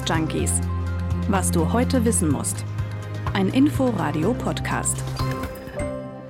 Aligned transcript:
News 0.00 0.08
Junkies. 0.08 0.52
Was 1.28 1.50
du 1.50 1.72
heute 1.72 2.04
wissen 2.04 2.30
musst. 2.30 2.64
Ein 3.34 3.48
Info-Radio-Podcast. 3.48 4.96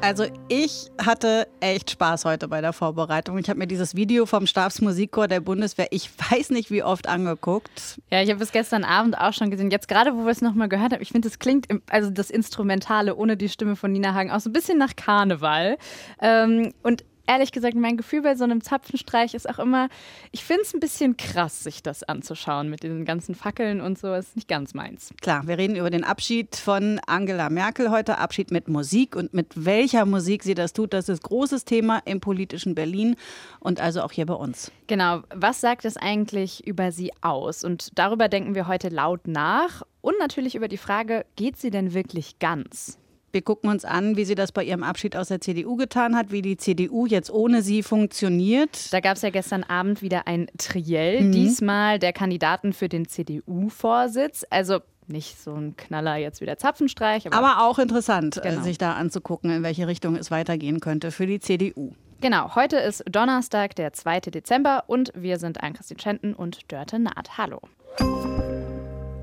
Also 0.00 0.25
ich 0.48 0.91
hatte 1.04 1.46
echt 1.61 1.91
Spaß 1.91 2.25
heute 2.25 2.48
bei 2.48 2.62
der 2.62 2.72
Vorbereitung. 2.72 3.36
Ich 3.39 3.48
habe 3.50 3.59
mir 3.59 3.67
dieses 3.67 3.95
Video 3.95 4.25
vom 4.25 4.46
Stabsmusikchor 4.46 5.29
der 5.29 5.41
Bundeswehr, 5.41 5.89
ich 5.91 6.11
weiß 6.30 6.50
nicht 6.50 6.71
wie 6.71 6.82
oft 6.82 7.07
angeguckt. 7.07 8.00
Ja, 8.11 8.22
ich 8.22 8.30
habe 8.30 8.43
es 8.43 8.50
gestern 8.50 8.85
Abend 8.85 9.18
auch 9.18 9.35
schon 9.35 9.50
gesehen. 9.50 9.71
Jetzt 9.71 9.89
gerade, 9.89 10.14
wo 10.14 10.25
wir 10.25 10.32
es 10.32 10.41
nochmal 10.41 10.68
gehört 10.68 10.93
haben, 10.93 11.02
ich 11.02 11.11
finde, 11.11 11.29
es 11.29 11.39
klingt, 11.39 11.66
also 11.91 12.11
das 12.11 12.30
Instrumentale 12.30 13.14
ohne 13.14 13.36
die 13.36 13.49
Stimme 13.49 13.77
von 13.77 13.93
Nina 13.93 14.14
Hagen 14.14 14.30
auch 14.30 14.41
so 14.41 14.49
ein 14.49 14.55
bisschen 14.55 14.79
nach 14.79 14.96
Karneval. 14.96 15.77
Ähm, 16.21 16.72
und 16.82 17.05
ehrlich 17.30 17.52
gesagt, 17.52 17.76
mein 17.76 17.96
Gefühl 17.96 18.22
bei 18.22 18.34
so 18.34 18.43
einem 18.43 18.61
Zapfenstreich 18.61 19.34
ist 19.34 19.48
auch 19.48 19.61
immer, 19.61 19.88
ich 20.32 20.44
finde 20.44 20.62
es 20.62 20.75
ein 20.75 20.80
bisschen 20.80 21.16
krass, 21.16 21.62
sich 21.62 21.80
das 21.80 22.02
anzuschauen 22.02 22.68
mit 22.68 22.82
diesen 22.82 23.04
ganzen 23.04 23.36
Fackeln 23.36 23.80
und 23.80 23.98
so. 23.98 24.12
Ist 24.12 24.34
nicht 24.34 24.48
ganz 24.48 24.75
meins. 24.75 25.14
Klar, 25.22 25.46
wir 25.46 25.57
reden 25.57 25.76
über 25.76 25.90
den 25.90 26.02
Abschied 26.02 26.57
von 26.57 27.00
Angela 27.07 27.48
Merkel 27.48 27.90
heute. 27.90 28.18
Abschied 28.18 28.50
mit 28.50 28.68
Musik 28.68 29.14
und 29.14 29.32
mit 29.32 29.64
welcher 29.64 30.07
Musik 30.07 30.43
sie 30.43 30.54
das 30.54 30.72
tut, 30.72 30.93
das 30.93 31.08
ist 31.08 31.22
großes 31.22 31.64
Thema 31.64 32.02
im 32.05 32.20
politischen 32.20 32.74
Berlin 32.74 33.14
und 33.60 33.80
also 33.80 34.02
auch 34.02 34.10
hier 34.10 34.27
bei 34.27 34.34
uns. 34.34 34.72
Genau. 34.88 35.22
Was 35.33 35.60
sagt 35.60 35.84
es 35.84 35.97
eigentlich 35.97 36.66
über 36.66 36.90
sie 36.90 37.12
aus? 37.20 37.62
Und 37.62 37.96
darüber 37.96 38.28
denken 38.28 38.56
wir 38.56 38.66
heute 38.66 38.88
laut 38.88 39.28
nach. 39.28 39.83
Und 40.00 40.18
natürlich 40.18 40.56
über 40.56 40.66
die 40.66 40.78
Frage, 40.78 41.27
geht 41.36 41.58
sie 41.58 41.70
denn 41.70 41.94
wirklich 41.94 42.38
ganz? 42.40 42.98
Wir 43.33 43.42
gucken 43.42 43.70
uns 43.70 43.84
an, 43.84 44.17
wie 44.17 44.25
sie 44.25 44.34
das 44.34 44.50
bei 44.50 44.64
ihrem 44.64 44.83
Abschied 44.83 45.14
aus 45.14 45.28
der 45.28 45.41
CDU 45.41 45.77
getan 45.77 46.17
hat, 46.17 46.33
wie 46.33 46.42
die 46.42 46.56
CDU 46.56 47.06
jetzt 47.06 47.31
ohne 47.31 47.62
sie 47.62 47.84
funktioniert. 47.84 48.92
Da 48.92 48.98
gab 48.98 49.17
es 49.17 49.23
ja 49.23 49.31
gestern 49.31 49.62
Abend 49.62 50.03
wieder 50.03 50.27
ein 50.27 50.48
Triell, 50.59 51.23
mhm. 51.23 51.33
diesmal 51.33 52.01
der 52.01 52.12
Kandidaten 52.12 52.73
für 52.73 52.89
den 52.89 53.06
CDU-Vorsitz. 53.06 54.45
Also 54.51 54.81
nicht 55.06 55.41
so 55.41 55.55
ein 55.55 55.77
Knaller 55.77 56.17
jetzt 56.17 56.41
wie 56.41 56.47
der 56.47 56.58
Zapfenstreich. 56.58 57.28
Aber, 57.28 57.36
aber 57.36 57.62
auch 57.69 57.78
interessant, 57.78 58.39
äh, 58.39 58.51
genau. 58.51 58.62
sich 58.62 58.78
da 58.78 58.95
anzugucken, 58.95 59.51
in 59.51 59.62
welche 59.62 59.86
Richtung 59.86 60.17
es 60.17 60.33
weitergehen 60.33 60.81
könnte 60.81 61.12
für 61.12 61.27
die 61.27 61.39
CDU. 61.39 61.92
Genau, 62.20 62.56
heute 62.56 62.78
ist 62.78 63.05
Donnerstag, 63.08 63.77
der 63.77 63.92
2. 63.92 64.20
Dezember 64.20 64.84
und 64.89 65.12
wir 65.14 65.39
sind 65.39 65.62
Ann-Christine 65.62 66.01
Schenten 66.01 66.34
und 66.34 66.70
Dörte 66.70 66.98
Naht. 66.98 67.39
Hallo. 67.39 67.61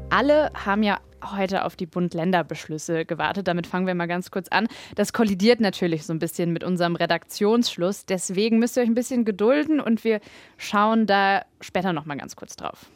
Alle 0.10 0.52
haben 0.54 0.82
ja 0.82 1.00
heute 1.24 1.66
auf 1.66 1.76
die 1.76 1.86
Bund-Länder-Beschlüsse 1.86 3.06
gewartet. 3.06 3.48
Damit 3.48 3.68
fangen 3.68 3.88
wir 3.88 3.96
mal 3.96 4.08
ganz 4.08 4.32
kurz 4.32 4.48
an. 4.50 4.68
Das 4.96 5.14
kollidiert 5.14 5.60
natürlich 5.60 6.06
so 6.06 6.14
ein 6.14 6.20
bisschen 6.20 6.54
mit 6.54 6.64
unserem 6.64 6.96
Redaktionsschluss. 6.96 8.06
Deswegen 8.06 8.60
müsst 8.60 8.78
ihr 8.78 8.84
euch 8.84 8.90
ein 8.90 8.96
bisschen 8.96 9.26
gedulden 9.26 9.80
und 9.80 10.04
wir 10.04 10.20
schauen 10.58 11.06
da 11.06 11.44
später 11.62 11.94
noch 11.94 12.06
mal 12.06 12.18
ganz 12.18 12.36
kurz 12.36 12.56
drauf. 12.56 12.88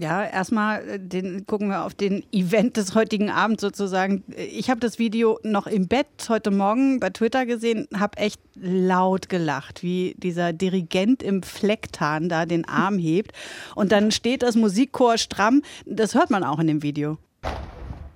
Ja, 0.00 0.24
erstmal 0.24 0.88
äh, 0.88 0.98
den, 0.98 1.44
gucken 1.46 1.68
wir 1.68 1.84
auf 1.84 1.94
den 1.94 2.24
Event 2.32 2.76
des 2.76 2.94
heutigen 2.94 3.30
Abends 3.30 3.60
sozusagen. 3.60 4.24
Ich 4.36 4.70
habe 4.70 4.80
das 4.80 4.98
Video 4.98 5.38
noch 5.42 5.66
im 5.66 5.86
Bett 5.86 6.06
heute 6.28 6.50
Morgen 6.50 6.98
bei 6.98 7.10
Twitter 7.10 7.44
gesehen, 7.44 7.88
habe 7.94 8.16
echt 8.16 8.40
laut 8.54 9.28
gelacht, 9.28 9.82
wie 9.82 10.14
dieser 10.16 10.52
Dirigent 10.52 11.22
im 11.22 11.42
Flecktarn 11.42 12.28
da 12.28 12.46
den 12.46 12.66
Arm 12.66 12.98
hebt. 12.98 13.32
Und 13.74 13.92
dann 13.92 14.12
steht 14.12 14.42
das 14.42 14.56
Musikchor 14.56 15.18
stramm. 15.18 15.62
Das 15.84 16.14
hört 16.14 16.30
man 16.30 16.42
auch 16.42 16.58
in 16.58 16.68
dem 16.68 16.82
Video. 16.82 17.18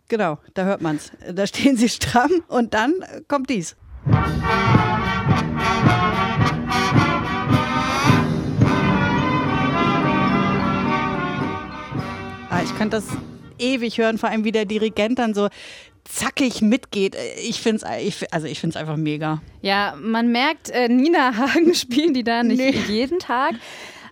Genau, 0.09 0.39
da 0.55 0.65
hört 0.65 0.83
man 0.83 0.97
es. 0.97 1.11
Da 1.33 1.47
stehen 1.47 1.77
sie 1.77 1.89
stramm 1.89 2.31
und 2.49 2.75
dann 2.75 2.95
kommt 3.27 3.51
dies. 3.51 3.77
Ah, 12.49 12.63
ich 12.63 12.77
könnte 12.77 12.97
das 12.97 13.07
ewig 13.59 13.99
hören, 13.99 14.19
vor 14.19 14.29
allem 14.29 14.45
wie 14.45 14.53
der 14.53 14.65
Dirigent 14.65 15.19
dann 15.19 15.35
so 15.35 15.49
zackig 16.05 16.63
mitgeht. 16.63 17.17
Ich 17.43 17.61
finde 17.61 17.85
es 17.85 18.25
also 18.31 18.47
ich 18.47 18.65
einfach 18.77 18.97
mega. 18.97 19.43
Ja, 19.61 19.95
man 20.01 20.31
merkt, 20.31 20.71
äh, 20.71 20.89
Nina 20.89 21.37
Hagen 21.37 21.75
spielen 21.75 22.15
die 22.15 22.23
da 22.25 22.43
nicht 22.43 22.59
nee. 22.59 22.71
jeden 22.89 23.19
Tag. 23.19 23.55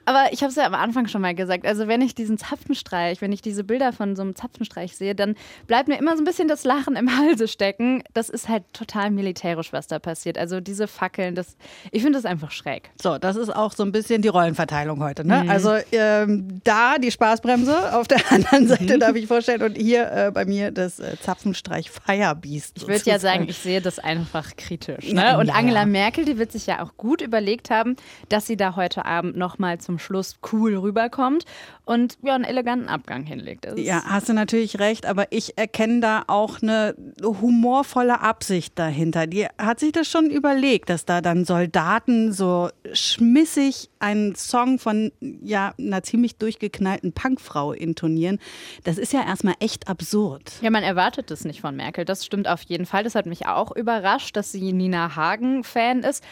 Aber 0.07 0.33
ich 0.33 0.43
habe 0.43 0.51
es 0.51 0.57
ja 0.57 0.67
am 0.67 0.75
Anfang 0.75 1.07
schon 1.07 1.23
mal 1.23 1.35
gesagt. 1.35 1.67
Also, 1.67 1.89
wenn 1.89 2.01
ich 2.01 2.15
diesen 2.15 2.39
Zapfenstreich, 2.39 3.21
wenn 3.21 3.33
ich 3.33 3.43
diese 3.43 3.65
Bilder 3.65 3.93
von 3.93 4.17
so 4.17 4.23
einem 4.23 4.37
Zapfenstreich 4.37 4.97
sehe, 4.97 5.15
dann 5.15 5.35
bleibt 5.67 5.89
mir 5.89 5.99
immer 5.99 6.17
so 6.17 6.23
ein 6.23 6.25
bisschen 6.25 6.49
das 6.49 6.65
Lachen 6.65 6.97
im 6.97 7.17
Halse 7.19 7.49
stecken. 7.49 8.03
Das 8.13 8.29
ist 8.29 8.49
halt 8.49 8.65
total 8.73 9.11
militärisch, 9.11 9.73
was 9.73 9.87
da 9.87 9.99
passiert. 9.99 10.39
Also, 10.39 10.61
diese 10.61 10.87
Fackeln, 10.87 11.35
das, 11.35 11.57
ich 11.91 12.03
finde 12.03 12.19
das 12.19 12.27
einfach 12.27 12.51
schräg. 12.51 12.91
So, 13.01 13.19
das 13.19 13.37
ist 13.37 13.55
auch 13.55 13.73
so 13.73 13.83
ein 13.83 13.93
bisschen 13.93 14.23
die 14.23 14.29
Rollenverteilung 14.29 15.03
heute. 15.03 15.27
Ne? 15.27 15.45
Mhm. 15.45 15.51
Also, 15.51 15.77
ähm, 15.93 16.61
da 16.65 16.99
die 16.99 17.11
Spaßbremse, 17.11 17.97
auf 17.97 18.09
der 18.09 18.21
anderen 18.31 18.69
Seite 18.69 18.95
mhm. 18.95 19.01
darf 19.01 19.17
ich 19.17 19.27
vorstellen. 19.27 19.63
Und 19.63 19.77
hier 19.77 20.11
äh, 20.13 20.31
bei 20.31 20.45
mir 20.45 20.71
das 20.71 21.01
äh, 21.01 21.17
Zapfenstreich 21.21 21.91
Firebeast. 21.91 22.77
Ich 22.77 22.87
würde 22.87 23.03
ja 23.05 23.19
sagen, 23.19 23.47
ich 23.49 23.59
sehe 23.59 23.81
das 23.81 23.99
einfach 23.99 24.57
kritisch. 24.57 25.13
Ne? 25.13 25.39
Und 25.39 25.51
Angela 25.51 25.87
Merkel, 25.87 26.25
die 26.25 26.39
wird 26.39 26.53
sich 26.53 26.67
ja 26.67 26.83
auch 26.83 26.97
gut 26.97 27.21
überlegt 27.21 27.71
haben, 27.71 27.97
dass 28.29 28.47
sie 28.47 28.57
da 28.57 28.77
heute 28.77 29.05
Abend 29.05 29.37
nochmal 29.37 29.79
zum 29.79 29.94
zum 29.95 29.99
Schluss 30.01 30.37
cool 30.53 30.77
rüberkommt 30.77 31.45
und 31.85 32.19
ja, 32.23 32.35
einen 32.35 32.45
eleganten 32.45 32.89
Abgang 32.89 33.25
hinlegt. 33.25 33.67
ja, 33.77 34.03
hast 34.05 34.29
du 34.29 34.33
natürlich 34.33 34.81
recht, 34.81 35.07
aber 35.07 35.27
ich 35.31 35.57
erkenne 35.57 36.01
da 36.01 36.25
auch 36.27 36.63
eine 36.63 36.97
humorvolle 37.23 38.21
Absicht 38.21 38.79
dahinter. 38.79 39.27
Die 39.27 39.47
hat 39.59 39.79
sich 39.79 39.93
das 39.93 40.09
schon 40.09 40.31
überlegt, 40.31 40.91
dass 40.91 41.05
da 41.05 41.21
dann 41.21 41.45
Soldaten 41.45 42.33
so 42.33 42.71
schmissig 42.93 43.91
einen 44.01 44.35
Song 44.35 44.79
von 44.79 45.13
ja, 45.21 45.75
einer 45.79 46.03
ziemlich 46.03 46.37
durchgeknallten 46.37 47.13
Punkfrau 47.13 47.73
intonieren. 47.73 48.41
Das 48.83 48.99
ist 48.99 49.13
ja 49.13 49.25
erstmal 49.25 49.55
echt 49.61 49.89
absurd. 49.89 50.53
Ja, 50.61 50.71
man 50.71 50.83
erwartet 50.83 51.31
es 51.31 51.45
nicht 51.45 51.61
von 51.61 51.77
Merkel. 51.77 52.05
Das 52.05 52.25
stimmt 52.25 52.49
auf 52.49 52.63
jeden 52.63 52.87
Fall. 52.87 53.05
Das 53.05 53.15
hat 53.15 53.27
mich 53.27 53.47
auch 53.47 53.75
überrascht, 53.77 54.37
dass 54.37 54.51
sie 54.51 54.73
Nina 54.73 55.15
Hagen-Fan 55.15 56.03
ist. 56.03 56.25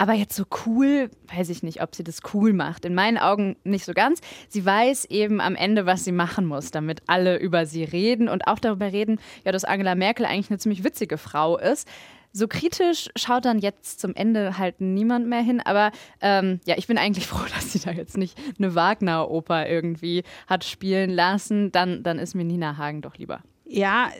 Aber 0.00 0.14
jetzt 0.14 0.34
so 0.34 0.44
cool, 0.64 1.10
weiß 1.26 1.50
ich 1.50 1.62
nicht, 1.62 1.82
ob 1.82 1.94
sie 1.94 2.02
das 2.02 2.20
cool 2.32 2.54
macht. 2.54 2.86
In 2.86 2.94
meinen 2.94 3.18
Augen 3.18 3.56
nicht 3.64 3.84
so 3.84 3.92
ganz. 3.92 4.22
Sie 4.48 4.64
weiß 4.64 5.04
eben 5.04 5.42
am 5.42 5.54
Ende, 5.54 5.84
was 5.84 6.04
sie 6.04 6.12
machen 6.12 6.46
muss, 6.46 6.70
damit 6.70 7.02
alle 7.06 7.36
über 7.38 7.66
sie 7.66 7.84
reden 7.84 8.26
und 8.30 8.46
auch 8.46 8.58
darüber 8.58 8.92
reden, 8.92 9.20
ja, 9.44 9.52
dass 9.52 9.64
Angela 9.64 9.94
Merkel 9.94 10.24
eigentlich 10.24 10.48
eine 10.48 10.58
ziemlich 10.58 10.84
witzige 10.84 11.18
Frau 11.18 11.58
ist. 11.58 11.86
So 12.32 12.48
kritisch 12.48 13.10
schaut 13.14 13.44
dann 13.44 13.58
jetzt 13.58 14.00
zum 14.00 14.14
Ende 14.14 14.56
halt 14.56 14.80
niemand 14.80 15.26
mehr 15.26 15.42
hin. 15.42 15.60
Aber 15.60 15.92
ähm, 16.22 16.60
ja, 16.64 16.78
ich 16.78 16.86
bin 16.86 16.96
eigentlich 16.96 17.26
froh, 17.26 17.44
dass 17.54 17.70
sie 17.70 17.80
da 17.80 17.90
jetzt 17.90 18.16
nicht 18.16 18.38
eine 18.58 18.74
Wagner-Oper 18.74 19.68
irgendwie 19.68 20.22
hat 20.46 20.64
spielen 20.64 21.10
lassen. 21.10 21.72
Dann, 21.72 22.02
dann 22.02 22.18
ist 22.18 22.34
mir 22.34 22.44
Nina 22.44 22.78
Hagen 22.78 23.02
doch 23.02 23.18
lieber. 23.18 23.42
Ja, 23.72 24.10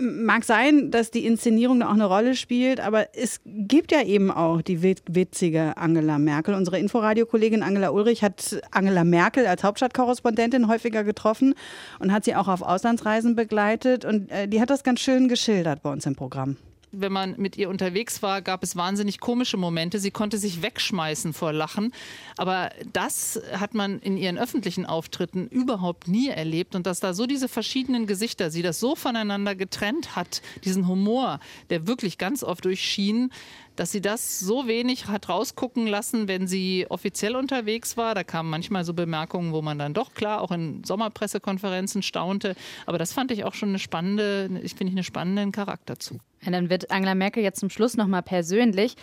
mag 0.00 0.44
sein, 0.44 0.90
dass 0.90 1.10
die 1.10 1.26
Inszenierung 1.26 1.78
da 1.78 1.88
auch 1.88 1.92
eine 1.92 2.06
Rolle 2.06 2.34
spielt, 2.34 2.80
aber 2.80 3.14
es 3.14 3.42
gibt 3.44 3.92
ja 3.92 4.00
eben 4.02 4.30
auch 4.30 4.62
die 4.62 4.82
witzige 4.82 5.76
Angela 5.76 6.18
Merkel. 6.18 6.54
Unsere 6.54 6.78
Inforadio-Kollegin 6.78 7.62
Angela 7.62 7.90
Ulrich 7.90 8.22
hat 8.22 8.62
Angela 8.70 9.04
Merkel 9.04 9.46
als 9.46 9.62
Hauptstadtkorrespondentin 9.62 10.68
häufiger 10.68 11.04
getroffen 11.04 11.54
und 11.98 12.14
hat 12.14 12.24
sie 12.24 12.34
auch 12.34 12.48
auf 12.48 12.62
Auslandsreisen 12.62 13.36
begleitet. 13.36 14.06
Und 14.06 14.30
äh, 14.30 14.48
die 14.48 14.62
hat 14.62 14.70
das 14.70 14.84
ganz 14.84 15.00
schön 15.00 15.28
geschildert 15.28 15.82
bei 15.82 15.92
uns 15.92 16.06
im 16.06 16.16
Programm 16.16 16.56
wenn 17.00 17.12
man 17.12 17.34
mit 17.36 17.56
ihr 17.56 17.68
unterwegs 17.68 18.22
war, 18.22 18.42
gab 18.42 18.62
es 18.62 18.76
wahnsinnig 18.76 19.20
komische 19.20 19.56
Momente. 19.56 19.98
Sie 19.98 20.10
konnte 20.10 20.38
sich 20.38 20.62
wegschmeißen 20.62 21.32
vor 21.32 21.52
Lachen. 21.52 21.92
Aber 22.36 22.70
das 22.92 23.40
hat 23.52 23.74
man 23.74 23.98
in 24.00 24.16
ihren 24.16 24.38
öffentlichen 24.38 24.86
Auftritten 24.86 25.46
überhaupt 25.48 26.08
nie 26.08 26.28
erlebt. 26.28 26.74
Und 26.74 26.86
dass 26.86 27.00
da 27.00 27.14
so 27.14 27.26
diese 27.26 27.48
verschiedenen 27.48 28.06
Gesichter, 28.06 28.50
sie 28.50 28.62
das 28.62 28.80
so 28.80 28.96
voneinander 28.96 29.54
getrennt 29.54 30.16
hat, 30.16 30.42
diesen 30.64 30.88
Humor, 30.88 31.40
der 31.70 31.86
wirklich 31.86 32.18
ganz 32.18 32.42
oft 32.42 32.64
durchschien, 32.64 33.30
dass 33.76 33.92
sie 33.92 34.00
das 34.00 34.40
so 34.40 34.66
wenig 34.66 35.06
hat 35.08 35.28
rausgucken 35.28 35.86
lassen, 35.86 36.28
wenn 36.28 36.46
sie 36.46 36.86
offiziell 36.88 37.36
unterwegs 37.36 37.96
war. 37.96 38.14
Da 38.14 38.24
kamen 38.24 38.50
manchmal 38.50 38.84
so 38.84 38.94
Bemerkungen, 38.94 39.52
wo 39.52 39.62
man 39.62 39.78
dann 39.78 39.94
doch 39.94 40.14
klar 40.14 40.40
auch 40.40 40.50
in 40.50 40.84
Sommerpressekonferenzen 40.84 42.02
staunte. 42.02 42.54
Aber 42.86 42.98
das 42.98 43.12
fand 43.12 43.30
ich 43.30 43.44
auch 43.44 43.54
schon 43.54 43.70
eine 43.70 43.78
spannende, 43.78 44.60
ich 44.62 44.74
finde 44.74 44.92
einen 44.92 45.04
spannenden 45.04 45.52
Charakter 45.52 45.98
zu. 45.98 46.18
Ja, 46.42 46.52
dann 46.52 46.70
wird 46.70 46.90
Angela 46.90 47.14
Merkel 47.14 47.42
jetzt 47.42 47.60
zum 47.60 47.70
Schluss 47.70 47.96
nochmal 47.96 48.22
persönlich. 48.22 48.96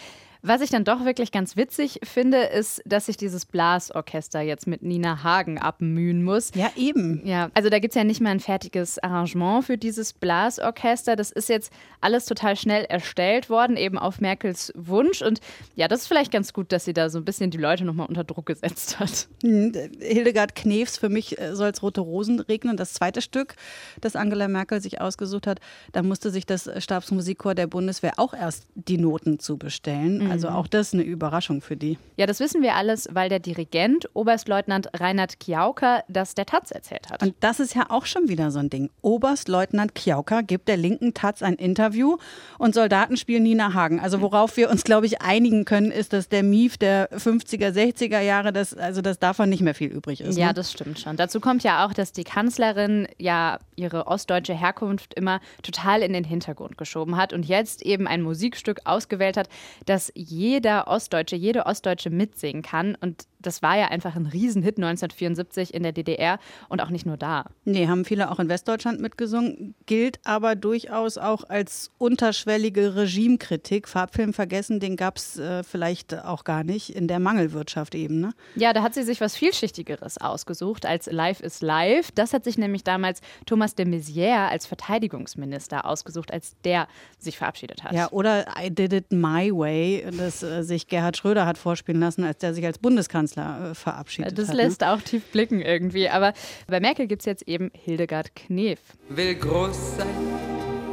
Was 0.43 0.61
ich 0.61 0.71
dann 0.71 0.83
doch 0.83 1.05
wirklich 1.05 1.31
ganz 1.31 1.55
witzig 1.55 1.99
finde, 2.03 2.37
ist, 2.39 2.81
dass 2.85 3.05
sich 3.05 3.15
dieses 3.15 3.45
Blasorchester 3.45 4.41
jetzt 4.41 4.65
mit 4.65 4.81
Nina 4.81 5.23
Hagen 5.23 5.59
abmühen 5.59 6.23
muss. 6.23 6.49
Ja, 6.55 6.71
eben. 6.75 7.21
Ja, 7.25 7.51
also 7.53 7.69
da 7.69 7.77
gibt 7.77 7.91
es 7.91 7.95
ja 7.95 8.03
nicht 8.03 8.21
mal 8.21 8.31
ein 8.31 8.39
fertiges 8.39 8.97
Arrangement 8.97 9.65
für 9.65 9.77
dieses 9.77 10.13
Blasorchester. 10.13 11.15
Das 11.15 11.31
ist 11.31 11.47
jetzt 11.47 11.71
alles 11.99 12.25
total 12.25 12.55
schnell 12.55 12.85
erstellt 12.85 13.51
worden, 13.51 13.77
eben 13.77 13.99
auf 13.99 14.19
Merkels 14.19 14.73
Wunsch. 14.75 15.21
Und 15.21 15.41
ja, 15.75 15.87
das 15.87 16.01
ist 16.01 16.07
vielleicht 16.07 16.31
ganz 16.31 16.53
gut, 16.53 16.71
dass 16.71 16.85
sie 16.85 16.93
da 16.93 17.11
so 17.11 17.19
ein 17.19 17.25
bisschen 17.25 17.51
die 17.51 17.59
Leute 17.59 17.85
nochmal 17.85 18.07
unter 18.07 18.23
Druck 18.23 18.47
gesetzt 18.47 18.99
hat. 18.99 19.27
Hm, 19.43 19.73
Hildegard 19.99 20.55
Knefs, 20.55 20.97
für 20.97 21.09
mich 21.09 21.39
äh, 21.39 21.55
soll 21.55 21.69
es 21.69 21.83
Rote 21.83 22.01
Rosen 22.01 22.39
regnen. 22.39 22.77
Das 22.77 22.93
zweite 22.93 23.21
Stück, 23.21 23.55
das 24.01 24.15
Angela 24.15 24.47
Merkel 24.47 24.81
sich 24.81 25.01
ausgesucht 25.01 25.45
hat, 25.45 25.59
da 25.91 26.01
musste 26.01 26.31
sich 26.31 26.47
das 26.47 26.67
Stabsmusikchor 26.77 27.53
der 27.53 27.67
Bundeswehr 27.67 28.13
auch 28.17 28.33
erst 28.33 28.65
die 28.73 28.97
Noten 28.97 29.37
zu 29.37 29.57
bestellen. 29.57 30.17
Mhm. 30.25 30.30
Also 30.31 30.49
auch 30.49 30.67
das 30.67 30.93
eine 30.93 31.03
Überraschung 31.03 31.61
für 31.61 31.75
die. 31.75 31.97
Ja, 32.17 32.25
das 32.25 32.39
wissen 32.39 32.61
wir 32.61 32.75
alles, 32.75 33.07
weil 33.11 33.29
der 33.29 33.39
Dirigent, 33.39 34.09
Oberstleutnant 34.13 34.89
Reinhard 34.99 35.39
Kiauker, 35.39 36.03
das 36.07 36.35
der 36.35 36.45
Taz 36.45 36.71
erzählt 36.71 37.09
hat. 37.11 37.21
Und 37.23 37.35
das 37.39 37.59
ist 37.59 37.75
ja 37.75 37.85
auch 37.89 38.05
schon 38.05 38.27
wieder 38.27 38.51
so 38.51 38.59
ein 38.59 38.69
Ding. 38.69 38.89
Oberstleutnant 39.01 39.95
Kiauker 39.95 40.43
gibt 40.43 40.67
der 40.67 40.77
linken 40.77 41.13
Taz 41.13 41.41
ein 41.41 41.55
Interview 41.55 42.17
und 42.57 42.75
Soldaten 42.75 43.17
spielen 43.17 43.43
Nina 43.43 43.73
Hagen. 43.73 43.99
Also 43.99 44.21
worauf 44.21 44.57
wir 44.57 44.69
uns, 44.69 44.83
glaube 44.83 45.05
ich, 45.05 45.21
einigen 45.21 45.65
können, 45.65 45.91
ist, 45.91 46.13
dass 46.13 46.29
der 46.29 46.43
Mief 46.43 46.77
der 46.77 47.09
50er, 47.11 47.71
60er 47.71 48.19
Jahre, 48.21 48.53
das, 48.53 48.73
also 48.73 49.01
dass 49.01 49.19
davon 49.19 49.49
nicht 49.49 49.61
mehr 49.61 49.75
viel 49.75 49.89
übrig 49.89 50.21
ist. 50.21 50.37
Ja, 50.37 50.47
ne? 50.47 50.53
das 50.53 50.71
stimmt 50.71 50.99
schon. 50.99 51.17
Dazu 51.17 51.39
kommt 51.39 51.63
ja 51.63 51.85
auch, 51.85 51.93
dass 51.93 52.11
die 52.11 52.23
Kanzlerin 52.23 53.07
ja 53.17 53.59
ihre 53.75 54.07
ostdeutsche 54.07 54.53
Herkunft 54.53 55.13
immer 55.15 55.41
total 55.63 56.01
in 56.01 56.13
den 56.13 56.23
Hintergrund 56.23 56.77
geschoben 56.77 57.17
hat 57.17 57.33
und 57.33 57.45
jetzt 57.45 57.81
eben 57.81 58.07
ein 58.07 58.21
Musikstück 58.21 58.81
ausgewählt 58.85 59.37
hat, 59.37 59.49
das 59.85 60.11
jeder 60.21 60.87
Ostdeutsche, 60.87 61.35
jede 61.35 61.65
Ostdeutsche 61.65 62.09
mitsingen 62.09 62.61
kann. 62.61 62.95
Und 62.99 63.25
das 63.41 63.61
war 63.61 63.77
ja 63.77 63.87
einfach 63.87 64.15
ein 64.15 64.25
Riesenhit 64.25 64.77
1974 64.77 65.73
in 65.73 65.83
der 65.83 65.91
DDR 65.91 66.39
und 66.69 66.81
auch 66.81 66.89
nicht 66.89 67.05
nur 67.05 67.17
da. 67.17 67.45
Nee, 67.65 67.87
haben 67.87 68.05
viele 68.05 68.31
auch 68.31 68.39
in 68.39 68.49
Westdeutschland 68.49 69.01
mitgesungen, 69.01 69.75
gilt 69.85 70.19
aber 70.25 70.55
durchaus 70.55 71.17
auch 71.17 71.43
als 71.49 71.91
unterschwellige 71.97 72.95
Regimekritik. 72.95 73.87
Farbfilm 73.87 74.33
vergessen, 74.33 74.79
den 74.79 74.95
gab 74.95 75.17
es 75.17 75.37
äh, 75.37 75.63
vielleicht 75.63 76.13
auch 76.23 76.43
gar 76.43 76.63
nicht 76.63 76.95
in 76.95 77.07
der 77.07 77.19
Mangelwirtschaft 77.19 77.95
eben. 77.95 78.19
Ne? 78.19 78.33
Ja, 78.55 78.73
da 78.73 78.83
hat 78.83 78.93
sie 78.93 79.03
sich 79.03 79.21
was 79.21 79.35
Vielschichtigeres 79.35 80.19
ausgesucht 80.19 80.85
als 80.85 81.07
Live 81.11 81.41
is 81.41 81.61
Live. 81.61 82.11
Das 82.11 82.33
hat 82.33 82.43
sich 82.43 82.57
nämlich 82.57 82.83
damals 82.83 83.21
Thomas 83.45 83.75
de 83.75 83.85
Maizière 83.85 84.49
als 84.49 84.65
Verteidigungsminister 84.65 85.85
ausgesucht, 85.85 86.31
als 86.31 86.55
der 86.63 86.87
sich 87.19 87.37
verabschiedet 87.37 87.83
hat. 87.83 87.93
Ja, 87.93 88.11
oder 88.11 88.45
I 88.61 88.69
Did 88.69 88.93
It 88.93 89.11
My 89.11 89.51
Way, 89.51 90.07
das 90.17 90.43
äh, 90.43 90.63
sich 90.63 90.87
Gerhard 90.87 91.17
Schröder 91.17 91.45
hat 91.45 91.57
vorspielen 91.57 91.99
lassen, 91.99 92.23
als 92.23 92.39
der 92.39 92.53
sich 92.53 92.65
als 92.65 92.77
Bundeskanzler 92.77 93.30
äh, 93.37 93.75
verabschiedet 93.75 94.37
das 94.37 94.49
hat. 94.49 94.55
lässt 94.55 94.81
ne? 94.81 94.91
auch 94.91 95.01
tief 95.01 95.23
blicken 95.31 95.61
irgendwie. 95.61 96.09
Aber 96.09 96.33
bei 96.67 96.79
Merkel 96.79 97.07
gibt 97.07 97.21
es 97.21 97.25
jetzt 97.25 97.47
eben 97.47 97.71
Hildegard 97.73 98.35
Knef. 98.35 98.79
will 99.09 99.35
groß 99.35 99.97
sein, 99.97 100.07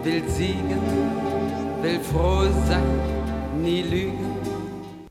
will 0.03 0.23
siegen, 0.29 0.81
will 1.83 2.01
froh 2.01 2.49
sein, 2.67 3.63
nie 3.63 3.83
lügen. 3.83 4.37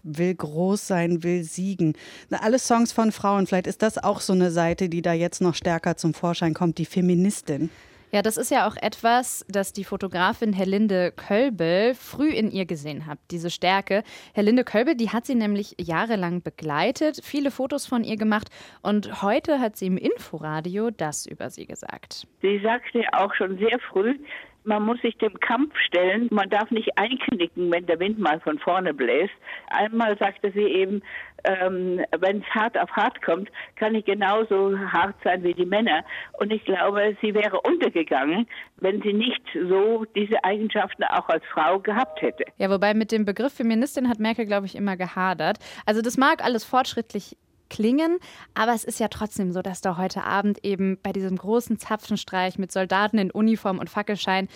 Will 0.03 0.35
groß 0.35 0.87
sein, 0.87 1.23
will 1.23 1.43
siegen. 1.43 1.93
Na, 2.29 2.39
alle 2.39 2.59
Songs 2.59 2.93
von 2.93 3.11
Frauen, 3.11 3.45
vielleicht 3.45 3.67
ist 3.67 3.81
das 3.81 3.97
auch 3.97 4.21
so 4.21 4.31
eine 4.31 4.51
Seite, 4.51 4.87
die 4.87 5.01
da 5.01 5.11
jetzt 5.11 5.41
noch 5.41 5.53
stärker 5.53 5.97
zum 5.97 6.13
Vorschein 6.13 6.53
kommt, 6.53 6.77
die 6.77 6.85
Feministin. 6.85 7.69
Ja, 8.11 8.21
das 8.21 8.37
ist 8.37 8.51
ja 8.51 8.67
auch 8.67 8.77
etwas, 8.77 9.45
das 9.49 9.73
die 9.73 9.83
Fotografin 9.83 10.53
Herlinde 10.53 11.11
Kölbel 11.11 11.93
früh 11.93 12.29
in 12.29 12.49
ihr 12.49 12.65
gesehen 12.65 13.05
hat, 13.05 13.19
diese 13.31 13.49
Stärke. 13.49 14.03
Herlinde 14.33 14.63
Kölbel, 14.63 14.95
die 14.95 15.09
hat 15.09 15.25
sie 15.25 15.35
nämlich 15.35 15.75
jahrelang 15.77 16.41
begleitet, 16.41 17.19
viele 17.21 17.51
Fotos 17.51 17.85
von 17.85 18.05
ihr 18.05 18.15
gemacht 18.15 18.47
und 18.81 19.21
heute 19.21 19.59
hat 19.59 19.75
sie 19.75 19.87
im 19.87 19.97
Inforadio 19.97 20.89
das 20.89 21.25
über 21.25 21.49
sie 21.49 21.65
gesagt. 21.65 22.27
Sie 22.41 22.59
sagte 22.59 23.01
auch 23.11 23.33
schon 23.33 23.57
sehr 23.57 23.77
früh, 23.91 24.17
man 24.67 24.83
muss 24.83 25.01
sich 25.01 25.17
dem 25.17 25.39
Kampf 25.39 25.73
stellen. 25.87 26.27
Man 26.29 26.49
darf 26.49 26.69
nicht 26.71 26.97
einknicken, 26.97 27.71
wenn 27.71 27.85
der 27.85 27.99
Wind 27.99 28.19
mal 28.19 28.39
von 28.41 28.59
vorne 28.59 28.93
bläst. 28.93 29.33
Einmal 29.69 30.17
sagte 30.17 30.51
sie 30.51 30.65
eben, 30.65 31.01
ähm, 31.45 32.01
wenn 32.19 32.41
es 32.41 32.45
hart 32.53 32.77
auf 32.77 32.91
hart 32.91 33.21
kommt, 33.21 33.49
kann 33.77 33.95
ich 33.95 34.05
genauso 34.05 34.77
hart 34.77 35.15
sein 35.23 35.43
wie 35.43 35.53
die 35.53 35.65
Männer. 35.65 36.03
Und 36.39 36.51
ich 36.51 36.65
glaube, 36.65 37.15
sie 37.21 37.33
wäre 37.33 37.61
untergegangen, 37.61 38.47
wenn 38.77 39.01
sie 39.01 39.13
nicht 39.13 39.41
so 39.53 40.05
diese 40.15 40.43
Eigenschaften 40.43 41.03
auch 41.05 41.29
als 41.29 41.45
Frau 41.45 41.79
gehabt 41.79 42.21
hätte. 42.21 42.43
Ja, 42.57 42.69
wobei 42.69 42.93
mit 42.93 43.11
dem 43.11 43.23
Begriff 43.23 43.53
Feministin 43.53 44.09
hat 44.09 44.19
Merkel, 44.19 44.45
glaube 44.45 44.65
ich, 44.65 44.75
immer 44.75 44.97
gehadert. 44.97 45.59
Also 45.85 46.01
das 46.01 46.17
mag 46.17 46.43
alles 46.43 46.65
fortschrittlich 46.65 47.37
klingen, 47.69 48.17
aber 48.53 48.73
es 48.73 48.83
ist 48.83 48.99
ja 48.99 49.07
trotzdem 49.07 49.51
so, 49.51 49.61
dass 49.61 49.81
da 49.81 49.97
heute 49.97 50.23
Abend 50.23 50.63
eben 50.63 50.97
bei 51.01 51.11
diesem 51.11 51.37
großen 51.37 51.77
Zapfenstreich 51.77 52.57
mit 52.57 52.71
Soldaten 52.71 53.17
in 53.17 53.31
Uniform 53.31 53.79
und 53.79 53.89
Fackelschein 53.89 54.47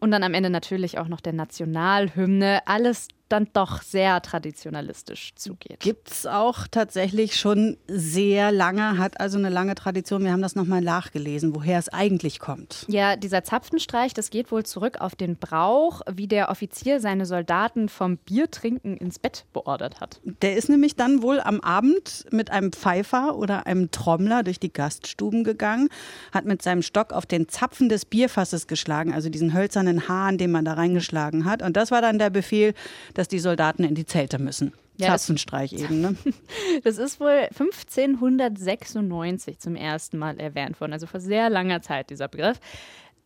und 0.00 0.10
dann 0.10 0.24
am 0.24 0.34
Ende 0.34 0.50
natürlich 0.50 0.98
auch 0.98 1.08
noch 1.08 1.20
der 1.20 1.32
Nationalhymne 1.32 2.60
alles 2.66 3.08
dann 3.32 3.48
doch 3.52 3.82
sehr 3.82 4.20
traditionalistisch 4.20 5.34
zugeht. 5.34 5.80
Gibt 5.80 6.10
es 6.10 6.26
auch 6.26 6.66
tatsächlich 6.70 7.36
schon 7.36 7.76
sehr 7.88 8.52
lange, 8.52 8.98
hat 8.98 9.20
also 9.20 9.38
eine 9.38 9.48
lange 9.48 9.74
Tradition. 9.74 10.24
Wir 10.24 10.32
haben 10.32 10.42
das 10.42 10.54
nochmal 10.54 10.82
nachgelesen, 10.82 11.54
woher 11.54 11.78
es 11.78 11.88
eigentlich 11.88 12.38
kommt. 12.38 12.84
Ja, 12.88 13.16
dieser 13.16 13.42
Zapfenstreich, 13.42 14.12
das 14.14 14.30
geht 14.30 14.52
wohl 14.52 14.64
zurück 14.64 15.00
auf 15.00 15.14
den 15.14 15.36
Brauch, 15.36 16.02
wie 16.10 16.28
der 16.28 16.50
Offizier 16.50 17.00
seine 17.00 17.26
Soldaten 17.26 17.88
vom 17.88 18.18
Biertrinken 18.18 18.96
ins 18.96 19.18
Bett 19.18 19.46
beordert 19.52 20.00
hat. 20.00 20.20
Der 20.42 20.56
ist 20.56 20.68
nämlich 20.68 20.96
dann 20.96 21.22
wohl 21.22 21.40
am 21.40 21.60
Abend 21.60 22.26
mit 22.30 22.50
einem 22.50 22.72
Pfeifer 22.72 23.36
oder 23.36 23.66
einem 23.66 23.90
Trommler 23.90 24.42
durch 24.42 24.60
die 24.60 24.72
Gaststuben 24.72 25.44
gegangen, 25.44 25.88
hat 26.32 26.44
mit 26.44 26.62
seinem 26.62 26.82
Stock 26.82 27.12
auf 27.12 27.26
den 27.26 27.48
Zapfen 27.48 27.88
des 27.88 28.04
Bierfasses 28.04 28.66
geschlagen, 28.66 29.14
also 29.14 29.28
diesen 29.28 29.54
hölzernen 29.54 30.08
Hahn, 30.08 30.38
den 30.38 30.50
man 30.50 30.64
da 30.64 30.74
reingeschlagen 30.74 31.44
hat. 31.44 31.62
Und 31.62 31.76
das 31.76 31.90
war 31.90 32.02
dann 32.02 32.18
der 32.18 32.30
Befehl, 32.30 32.74
dass 33.14 33.21
die 33.28 33.38
Soldaten 33.38 33.84
in 33.84 33.94
die 33.94 34.06
Zelte 34.06 34.38
müssen. 34.38 34.72
Ja, 34.96 35.16
Zapfenstreich 35.16 35.72
eben, 35.72 36.00
ne? 36.00 36.16
Das 36.84 36.98
ist 36.98 37.20
wohl 37.20 37.48
1596 37.50 39.58
zum 39.58 39.74
ersten 39.74 40.18
Mal 40.18 40.38
erwähnt 40.38 40.80
worden, 40.80 40.92
also 40.92 41.06
vor 41.06 41.20
sehr 41.20 41.50
langer 41.50 41.82
Zeit 41.82 42.10
dieser 42.10 42.28
Begriff. 42.28 42.60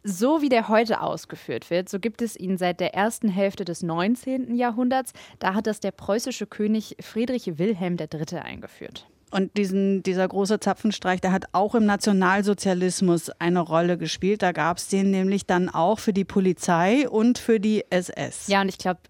So 0.04 0.40
wie 0.40 0.48
der 0.48 0.68
heute 0.68 1.00
ausgeführt 1.00 1.68
wird, 1.68 1.88
so 1.88 1.98
gibt 1.98 2.22
es 2.22 2.36
ihn 2.36 2.58
seit 2.58 2.78
der 2.78 2.94
ersten 2.94 3.28
Hälfte 3.28 3.64
des 3.64 3.82
19. 3.82 4.54
Jahrhunderts. 4.54 5.12
Da 5.40 5.54
hat 5.54 5.66
das 5.66 5.80
der 5.80 5.90
preußische 5.90 6.46
König 6.46 6.96
Friedrich 7.00 7.58
Wilhelm 7.58 7.96
III. 7.98 8.38
eingeführt. 8.38 9.08
Und 9.32 9.56
diesen, 9.56 10.04
dieser 10.04 10.28
große 10.28 10.60
Zapfenstreich, 10.60 11.20
der 11.20 11.32
hat 11.32 11.46
auch 11.50 11.74
im 11.74 11.84
Nationalsozialismus 11.84 13.30
eine 13.40 13.60
Rolle 13.60 13.98
gespielt. 13.98 14.42
Da 14.42 14.52
gab 14.52 14.78
es 14.78 14.86
den 14.86 15.10
nämlich 15.10 15.46
dann 15.46 15.68
auch 15.68 15.98
für 15.98 16.12
die 16.12 16.24
Polizei 16.24 17.08
und 17.08 17.38
für 17.38 17.58
die 17.58 17.84
SS. 17.90 18.46
Ja, 18.46 18.60
und 18.60 18.68
ich 18.68 18.78
glaube, 18.78 19.00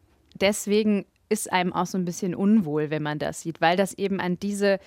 deswegen 0.42 1.06
ist 1.28 1.52
einem 1.52 1.72
auch 1.72 1.86
so 1.86 1.98
ein 1.98 2.04
bisschen 2.04 2.34
unwohl, 2.34 2.90
wenn 2.90 3.02
man 3.02 3.18
das 3.18 3.40
sieht, 3.40 3.60
weil 3.60 3.76
das 3.76 3.94
eben 3.94 4.20
an 4.20 4.38
diese 4.38 4.78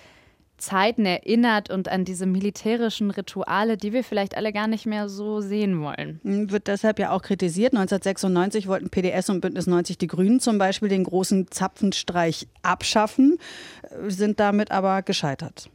Zeiten 0.60 1.06
erinnert 1.06 1.70
und 1.70 1.88
an 1.88 2.04
diese 2.04 2.26
militärischen 2.26 3.10
Rituale, 3.10 3.76
die 3.76 3.92
wir 3.92 4.04
vielleicht 4.04 4.36
alle 4.36 4.52
gar 4.52 4.68
nicht 4.68 4.86
mehr 4.86 5.08
so 5.08 5.40
sehen 5.40 5.80
wollen. 5.80 6.20
Wird 6.22 6.68
deshalb 6.68 6.98
ja 6.98 7.10
auch 7.10 7.22
kritisiert. 7.22 7.72
1996 7.72 8.68
wollten 8.68 8.90
PDS 8.90 9.30
und 9.30 9.40
Bündnis 9.40 9.66
90 9.66 9.98
Die 9.98 10.06
Grünen 10.06 10.38
zum 10.38 10.58
Beispiel 10.58 10.88
den 10.88 11.04
großen 11.04 11.50
Zapfenstreich 11.50 12.46
abschaffen, 12.62 13.38
äh, 13.82 14.10
sind 14.10 14.38
damit 14.38 14.70
aber 14.70 15.02
gescheitert. 15.02 15.70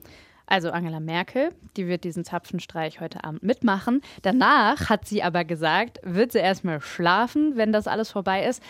Also 0.48 0.70
Angela 0.70 1.00
Merkel, 1.00 1.50
die 1.76 1.88
wird 1.88 2.04
diesen 2.04 2.24
Zapfenstreich 2.24 3.02
heute 3.02 3.24
Abend 3.24 3.42
mitmachen. 3.42 4.02
Danach 4.22 4.90
hat 4.90 5.08
sie 5.08 5.24
aber 5.24 5.44
gesagt, 5.44 6.00
wird 6.04 6.32
sie 6.32 6.38
erstmal 6.38 6.82
schlafen, 6.82 7.54
wenn 7.56 7.72
das 7.72 7.88
alles 7.88 8.12
vorbei 8.12 8.46
ist. 8.46 8.62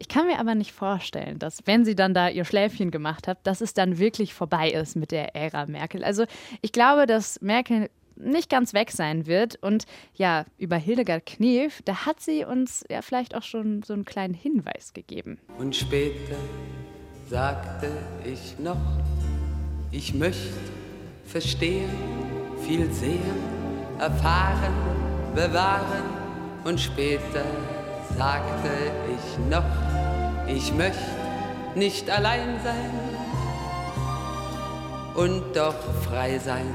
Ich 0.00 0.08
kann 0.08 0.26
mir 0.26 0.38
aber 0.38 0.54
nicht 0.54 0.72
vorstellen, 0.72 1.38
dass 1.38 1.58
wenn 1.66 1.84
sie 1.84 1.94
dann 1.94 2.14
da 2.14 2.30
ihr 2.30 2.46
Schläfchen 2.46 2.90
gemacht 2.90 3.28
hat, 3.28 3.46
dass 3.46 3.60
es 3.60 3.74
dann 3.74 3.98
wirklich 3.98 4.32
vorbei 4.32 4.70
ist 4.70 4.96
mit 4.96 5.12
der 5.12 5.36
Ära 5.36 5.66
Merkel. 5.66 6.02
Also 6.02 6.24
ich 6.62 6.72
glaube, 6.72 7.04
dass 7.04 7.38
Merkel 7.42 7.90
nicht 8.16 8.48
ganz 8.48 8.72
weg 8.72 8.92
sein 8.92 9.26
wird. 9.26 9.56
Und 9.62 9.84
ja, 10.14 10.46
über 10.56 10.76
Hildegard 10.76 11.26
Knef, 11.26 11.82
da 11.84 12.06
hat 12.06 12.20
sie 12.20 12.46
uns 12.46 12.82
ja 12.88 13.02
vielleicht 13.02 13.34
auch 13.34 13.42
schon 13.42 13.82
so 13.82 13.92
einen 13.92 14.06
kleinen 14.06 14.32
Hinweis 14.32 14.94
gegeben. 14.94 15.38
Und 15.58 15.76
später 15.76 16.36
sagte 17.28 17.90
ich 18.24 18.58
noch, 18.58 18.80
ich 19.90 20.14
möchte 20.14 20.54
verstehen, 21.26 21.90
viel 22.66 22.90
sehen, 22.90 23.20
erfahren, 23.98 24.74
bewahren. 25.34 26.04
Und 26.64 26.80
später 26.80 27.44
sagte 28.16 28.70
ich 29.14 29.50
noch, 29.50 29.89
ich 30.54 30.72
möchte 30.74 30.98
nicht 31.76 32.10
allein 32.10 32.58
sein 32.64 32.90
und 35.14 35.42
doch 35.54 35.74
frei 36.08 36.38
sein. 36.38 36.66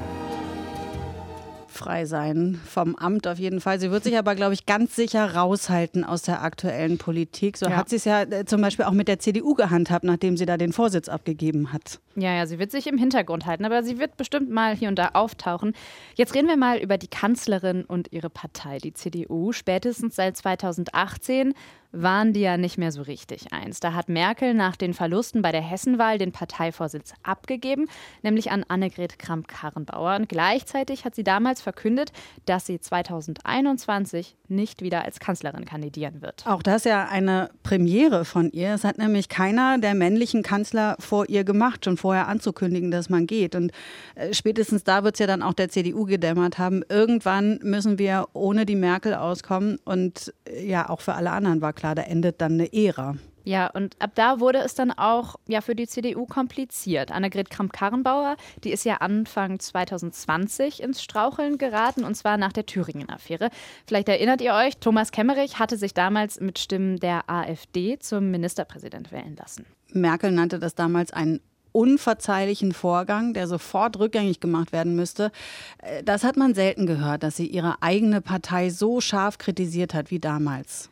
Frei 1.67 2.05
sein 2.05 2.61
vom 2.65 2.95
Amt 2.95 3.27
auf 3.27 3.37
jeden 3.37 3.59
Fall. 3.59 3.81
Sie 3.81 3.91
wird 3.91 4.05
sich 4.05 4.17
aber, 4.17 4.33
glaube 4.35 4.53
ich, 4.53 4.65
ganz 4.65 4.95
sicher 4.95 5.35
raushalten 5.35 6.05
aus 6.05 6.21
der 6.21 6.41
aktuellen 6.41 6.97
Politik. 6.97 7.57
So 7.57 7.65
Ja. 7.65 7.75
hat 7.75 7.89
sie 7.89 7.97
es 7.97 8.05
ja 8.05 8.21
äh, 8.21 8.45
zum 8.45 8.61
Beispiel 8.61 8.85
auch 8.85 8.93
mit 8.93 9.09
der 9.09 9.19
CDU 9.19 9.55
gehandhabt, 9.55 10.05
nachdem 10.05 10.37
sie 10.37 10.45
da 10.45 10.55
den 10.55 10.71
Vorsitz 10.71 11.09
abgegeben 11.09 11.73
hat. 11.73 11.99
Ja, 12.15 12.33
ja, 12.33 12.45
sie 12.47 12.59
wird 12.59 12.71
sich 12.71 12.87
im 12.87 12.97
Hintergrund 12.97 13.45
halten, 13.45 13.65
aber 13.65 13.83
sie 13.83 13.99
wird 13.99 14.15
bestimmt 14.15 14.49
mal 14.49 14.73
hier 14.73 14.87
und 14.87 14.97
da 14.97 15.09
auftauchen. 15.15 15.73
Jetzt 16.15 16.33
reden 16.33 16.47
wir 16.47 16.55
mal 16.55 16.77
über 16.77 16.97
die 16.97 17.09
Kanzlerin 17.09 17.83
und 17.83 18.09
ihre 18.13 18.29
Partei, 18.29 18.77
die 18.77 18.93
CDU. 18.93 19.51
Spätestens 19.51 20.15
seit 20.15 20.37
2018 20.37 21.53
waren 21.95 22.33
die 22.33 22.41
ja 22.41 22.57
nicht 22.57 22.77
mehr 22.77 22.91
so 22.91 23.01
richtig 23.01 23.53
eins. 23.53 23.79
Da 23.79 23.93
hat 23.93 24.09
Merkel 24.09 24.53
nach 24.53 24.75
den 24.75 24.93
Verlusten 24.93 25.41
bei 25.41 25.51
der 25.51 25.61
Hessenwahl 25.61 26.17
den 26.17 26.31
Parteivorsitz 26.31 27.13
abgegeben, 27.23 27.87
nämlich 28.21 28.51
an 28.51 28.63
Annegret 28.67 29.19
Kramp-Karrenbauer. 29.19 30.15
Und 30.15 30.29
gleichzeitig 30.29 31.05
hat 31.05 31.15
sie 31.15 31.23
damals 31.23 31.61
verkündet, 31.61 32.11
dass 32.45 32.65
sie 32.65 32.79
2021 32.79 34.35
nicht 34.47 34.81
wieder 34.81 35.03
als 35.03 35.19
Kanzlerin 35.19 35.65
kandidieren 35.65 36.21
wird. 36.21 36.45
Auch 36.45 36.61
das 36.61 36.77
ist 36.77 36.85
ja 36.85 37.07
eine 37.07 37.49
Premiere 37.63 38.25
von 38.25 38.51
ihr. 38.51 38.73
Es 38.73 38.83
hat 38.83 38.97
nämlich 38.97 39.29
keiner 39.29 39.77
der 39.77 39.95
männlichen 39.95 40.43
Kanzler 40.43 40.95
vor 40.99 41.29
ihr 41.29 41.43
gemacht, 41.43 41.85
schon 41.85 41.97
vorher 41.97 42.27
anzukündigen, 42.27 42.91
dass 42.91 43.09
man 43.09 43.27
geht. 43.27 43.55
Und 43.55 43.71
äh, 44.15 44.33
spätestens 44.33 44.83
da 44.83 45.03
wird 45.03 45.15
es 45.15 45.19
ja 45.19 45.27
dann 45.27 45.41
auch 45.41 45.53
der 45.53 45.69
CDU 45.69 46.05
gedämmert 46.05 46.57
haben. 46.57 46.83
Irgendwann 46.89 47.59
müssen 47.63 47.97
wir 47.97 48.27
ohne 48.33 48.65
die 48.65 48.75
Merkel 48.75 49.13
auskommen. 49.13 49.79
Und 49.85 50.33
äh, 50.47 50.65
ja, 50.67 50.89
auch 50.89 51.01
für 51.01 51.13
alle 51.13 51.31
anderen 51.31 51.61
war 51.61 51.73
klar, 51.73 51.84
da 51.93 52.01
endet 52.03 52.41
dann 52.41 52.53
eine 52.53 52.73
Ära. 52.73 53.15
Ja, 53.45 53.67
und 53.67 53.95
ab 54.01 54.11
da 54.15 54.39
wurde 54.39 54.57
es 54.59 54.73
dann 54.73 54.91
auch 54.91 55.35
ja 55.47 55.61
für 55.61 55.75
die 55.75 55.87
CDU 55.87 56.25
kompliziert. 56.25 57.11
Annegret 57.11 57.51
Kramp-Karrenbauer, 57.51 58.37
die 58.63 58.71
ist 58.71 58.85
ja 58.85 58.97
Anfang 58.97 59.59
2020 59.59 60.81
ins 60.81 61.03
Straucheln 61.03 61.59
geraten 61.59 62.03
und 62.03 62.15
zwar 62.15 62.37
nach 62.37 62.51
der 62.51 62.65
Thüringen-Affäre. 62.65 63.49
Vielleicht 63.85 64.09
erinnert 64.09 64.41
ihr 64.41 64.55
euch, 64.55 64.77
Thomas 64.77 65.11
Kemmerich 65.11 65.59
hatte 65.59 65.77
sich 65.77 65.93
damals 65.93 66.39
mit 66.39 66.57
Stimmen 66.57 66.97
der 66.99 67.29
AfD 67.29 67.99
zum 67.99 68.31
Ministerpräsident 68.31 69.11
wählen 69.11 69.35
lassen. 69.35 69.67
Merkel 69.93 70.31
nannte 70.31 70.57
das 70.57 70.73
damals 70.73 71.13
einen 71.13 71.39
unverzeihlichen 71.71 72.71
Vorgang, 72.71 73.33
der 73.33 73.47
sofort 73.47 73.99
rückgängig 73.99 74.39
gemacht 74.39 74.71
werden 74.71 74.95
müsste. 74.95 75.31
Äh, 75.79 76.03
das 76.03 76.23
hat 76.23 76.37
man 76.37 76.55
selten 76.55 76.87
gehört, 76.87 77.21
dass 77.21 77.35
sie 77.35 77.47
ihre 77.47 77.81
eigene 77.81 78.21
Partei 78.21 78.69
so 78.69 79.01
scharf 79.01 79.37
kritisiert 79.37 79.93
hat 79.93 80.09
wie 80.09 80.19
damals. 80.19 80.89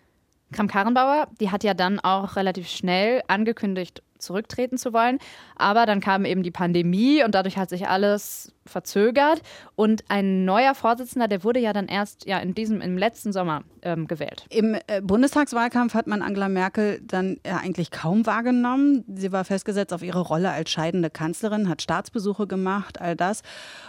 Kram-Karrenbauer, 0.54 1.28
die 1.40 1.52
hat 1.52 1.64
ja 1.64 1.74
dann 1.74 2.00
auch 2.00 2.36
relativ 2.36 2.70
schnell 2.70 3.22
angekündigt, 3.28 4.02
zurücktreten 4.24 4.78
zu 4.78 4.94
wollen. 4.94 5.20
Aber 5.56 5.86
dann 5.86 6.00
kam 6.00 6.26
eben 6.26 6.44
die 6.44 6.52
Pandemie 6.52 7.24
und 7.24 7.36
dadurch 7.36 7.58
hat 7.58 7.70
sich 7.70 7.88
alles 7.88 8.54
verzögert. 8.66 9.42
Und 9.76 10.04
ein 10.08 10.46
neuer 10.46 10.76
Vorsitzender, 10.76 11.28
der 11.28 11.44
wurde 11.44 11.60
ja 11.60 11.74
dann 11.74 11.88
erst 11.88 12.26
ja 12.26 12.40
in 12.40 12.54
diesem, 12.54 12.82
im 12.82 12.98
letzten 12.98 13.34
Sommer 13.34 13.64
ähm, 13.82 14.08
gewählt. 14.08 14.46
Im 14.50 14.76
äh, 14.88 15.02
Bundestagswahlkampf 15.02 15.94
hat 15.94 16.08
man 16.08 16.22
Angela 16.22 16.50
Merkel 16.50 17.02
dann 17.04 17.38
ja 17.46 17.58
eigentlich 17.58 17.92
kaum 17.92 18.26
wahrgenommen. 18.26 19.04
Sie 19.14 19.32
war 19.32 19.44
festgesetzt 19.44 19.94
auf 19.94 20.04
ihre 20.04 20.22
Rolle 20.22 20.52
als 20.52 20.70
scheidende 20.70 21.10
Kanzlerin, 21.10 21.70
hat 21.70 21.82
Staatsbesuche 21.82 22.48
gemacht, 22.48 23.02
all 23.02 23.16
das. 23.16 23.42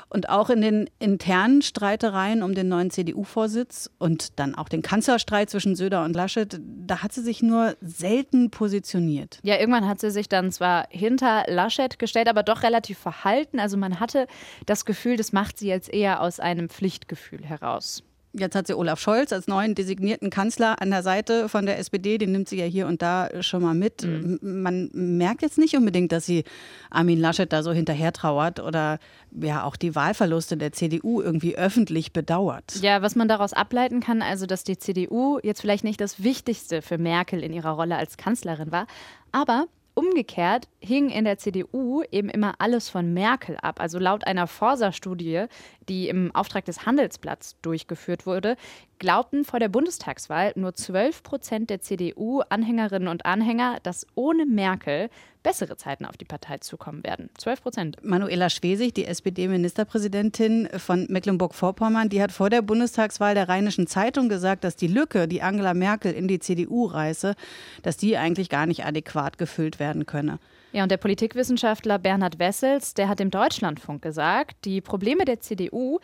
Und 0.08 0.28
auch 0.28 0.50
in 0.50 0.60
den 0.60 0.90
internen 0.98 1.62
Streitereien 1.62 2.42
um 2.42 2.54
den 2.54 2.68
neuen 2.68 2.90
CDU-Vorsitz 2.90 3.90
und 3.98 4.38
dann 4.38 4.54
auch 4.54 4.68
den 4.68 4.82
Kanzlerstreit 4.82 5.50
zwischen 5.50 5.76
Söder 5.76 6.04
und 6.04 6.14
Laschet, 6.14 6.60
da 6.60 7.02
hat 7.02 7.12
sie 7.12 7.22
sich 7.22 7.42
nur 7.42 7.76
selten 7.80 8.50
positioniert. 8.50 9.38
Ja, 9.42 9.58
irgendwann 9.58 9.88
hat 9.88 10.00
sie 10.00 10.10
sich 10.10 10.23
dann 10.28 10.52
zwar 10.52 10.86
hinter 10.90 11.44
Laschet 11.48 11.98
gestellt, 11.98 12.28
aber 12.28 12.42
doch 12.42 12.62
relativ 12.62 12.98
verhalten. 12.98 13.60
Also 13.60 13.76
man 13.76 14.00
hatte 14.00 14.26
das 14.66 14.84
Gefühl, 14.84 15.16
das 15.16 15.32
macht 15.32 15.58
sie 15.58 15.68
jetzt 15.68 15.92
eher 15.92 16.20
aus 16.20 16.40
einem 16.40 16.68
Pflichtgefühl 16.68 17.44
heraus. 17.44 18.02
Jetzt 18.36 18.56
hat 18.56 18.66
sie 18.66 18.76
Olaf 18.76 18.98
Scholz 18.98 19.32
als 19.32 19.46
neuen 19.46 19.76
designierten 19.76 20.28
Kanzler 20.28 20.82
an 20.82 20.90
der 20.90 21.04
Seite 21.04 21.48
von 21.48 21.66
der 21.66 21.78
SPD. 21.78 22.18
Den 22.18 22.32
nimmt 22.32 22.48
sie 22.48 22.58
ja 22.58 22.64
hier 22.64 22.88
und 22.88 23.00
da 23.00 23.30
schon 23.42 23.62
mal 23.62 23.74
mit. 23.74 24.02
Mhm. 24.02 24.40
Man 24.42 24.90
merkt 24.92 25.42
jetzt 25.42 25.56
nicht 25.56 25.76
unbedingt, 25.76 26.10
dass 26.10 26.26
sie 26.26 26.42
Armin 26.90 27.20
Laschet 27.20 27.52
da 27.52 27.62
so 27.62 27.72
hinterher 27.72 28.12
trauert 28.12 28.58
oder 28.58 28.98
ja 29.30 29.62
auch 29.62 29.76
die 29.76 29.94
Wahlverluste 29.94 30.56
der 30.56 30.72
CDU 30.72 31.20
irgendwie 31.20 31.56
öffentlich 31.56 32.12
bedauert. 32.12 32.74
Ja, 32.82 33.02
was 33.02 33.14
man 33.14 33.28
daraus 33.28 33.52
ableiten 33.52 34.00
kann, 34.00 34.20
also 34.20 34.46
dass 34.46 34.64
die 34.64 34.78
CDU 34.78 35.38
jetzt 35.44 35.60
vielleicht 35.60 35.84
nicht 35.84 36.00
das 36.00 36.24
Wichtigste 36.24 36.82
für 36.82 36.98
Merkel 36.98 37.40
in 37.40 37.52
ihrer 37.52 37.70
Rolle 37.70 37.96
als 37.96 38.16
Kanzlerin 38.16 38.72
war, 38.72 38.88
aber 39.30 39.66
Umgekehrt 39.94 40.68
hing 40.80 41.08
in 41.08 41.24
der 41.24 41.38
CDU 41.38 42.02
eben 42.10 42.28
immer 42.28 42.54
alles 42.58 42.88
von 42.88 43.14
Merkel 43.14 43.56
ab. 43.62 43.80
Also 43.80 43.98
laut 44.00 44.26
einer 44.26 44.48
Forsa-Studie, 44.48 45.46
die 45.88 46.08
im 46.08 46.34
Auftrag 46.34 46.64
des 46.64 46.84
Handelsblatts 46.84 47.56
durchgeführt 47.62 48.26
wurde, 48.26 48.56
glaubten 48.98 49.44
vor 49.44 49.60
der 49.60 49.68
Bundestagswahl 49.68 50.52
nur 50.56 50.74
12 50.74 51.22
Prozent 51.22 51.70
der 51.70 51.80
CDU-Anhängerinnen 51.80 53.08
und 53.08 53.26
Anhänger, 53.26 53.78
dass 53.82 54.06
ohne 54.14 54.46
Merkel 54.46 55.10
bessere 55.42 55.76
Zeiten 55.76 56.06
auf 56.06 56.16
die 56.16 56.24
Partei 56.24 56.58
zukommen 56.58 57.04
werden. 57.04 57.28
12 57.38 57.62
Prozent. 57.62 57.96
Manuela 58.02 58.50
Schwesig, 58.50 58.94
die 58.94 59.04
SPD-Ministerpräsidentin 59.04 60.68
von 60.78 61.06
Mecklenburg-Vorpommern, 61.10 62.08
die 62.08 62.22
hat 62.22 62.32
vor 62.32 62.50
der 62.50 62.62
Bundestagswahl 62.62 63.34
der 63.34 63.48
Rheinischen 63.48 63.86
Zeitung 63.86 64.28
gesagt, 64.28 64.64
dass 64.64 64.74
die 64.74 64.88
Lücke, 64.88 65.28
die 65.28 65.42
Angela 65.42 65.74
Merkel 65.74 66.12
in 66.12 66.26
die 66.26 66.38
CDU 66.38 66.86
reiße, 66.86 67.34
dass 67.82 67.96
die 67.96 68.16
eigentlich 68.16 68.48
gar 68.48 68.66
nicht 68.66 68.84
adäquat 68.84 69.38
gefüllt 69.38 69.78
werden 69.78 70.06
könne. 70.06 70.38
Ja, 70.72 70.82
und 70.82 70.90
der 70.90 70.96
Politikwissenschaftler 70.96 72.00
Bernhard 72.00 72.40
Wessels, 72.40 72.94
der 72.94 73.08
hat 73.08 73.20
dem 73.20 73.30
Deutschlandfunk 73.30 74.02
gesagt, 74.02 74.64
die 74.64 74.80
Probleme 74.80 75.24
der 75.24 75.38
CDU, 75.40 76.00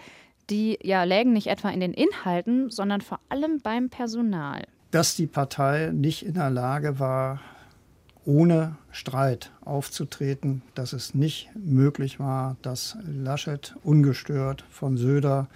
die 0.51 0.79
ja 0.83 1.05
lägen 1.05 1.33
nicht 1.33 1.47
etwa 1.47 1.71
in 1.71 1.81
den 1.81 1.95
Inhalten, 1.95 2.71
sondern 2.71 3.01
vor 3.01 3.21
allem 3.29 3.61
beim 3.63 3.89
Personal. 3.89 4.67
Dass 4.91 5.15
die 5.15 5.27
Partei 5.27 5.91
nicht 5.93 6.27
in 6.27 6.35
der 6.35 6.51
Lage 6.51 6.99
war, 6.99 7.41
ohne 8.25 8.77
Streit 8.91 9.51
aufzutreten, 9.65 10.63
dass 10.75 10.93
es 10.93 11.15
nicht 11.15 11.49
möglich 11.55 12.21
war, 12.21 12.57
dass 12.63 12.97
Laschet 13.07 13.75
ungestört 13.83 14.65
von 14.71 14.97
Söder 14.97 15.49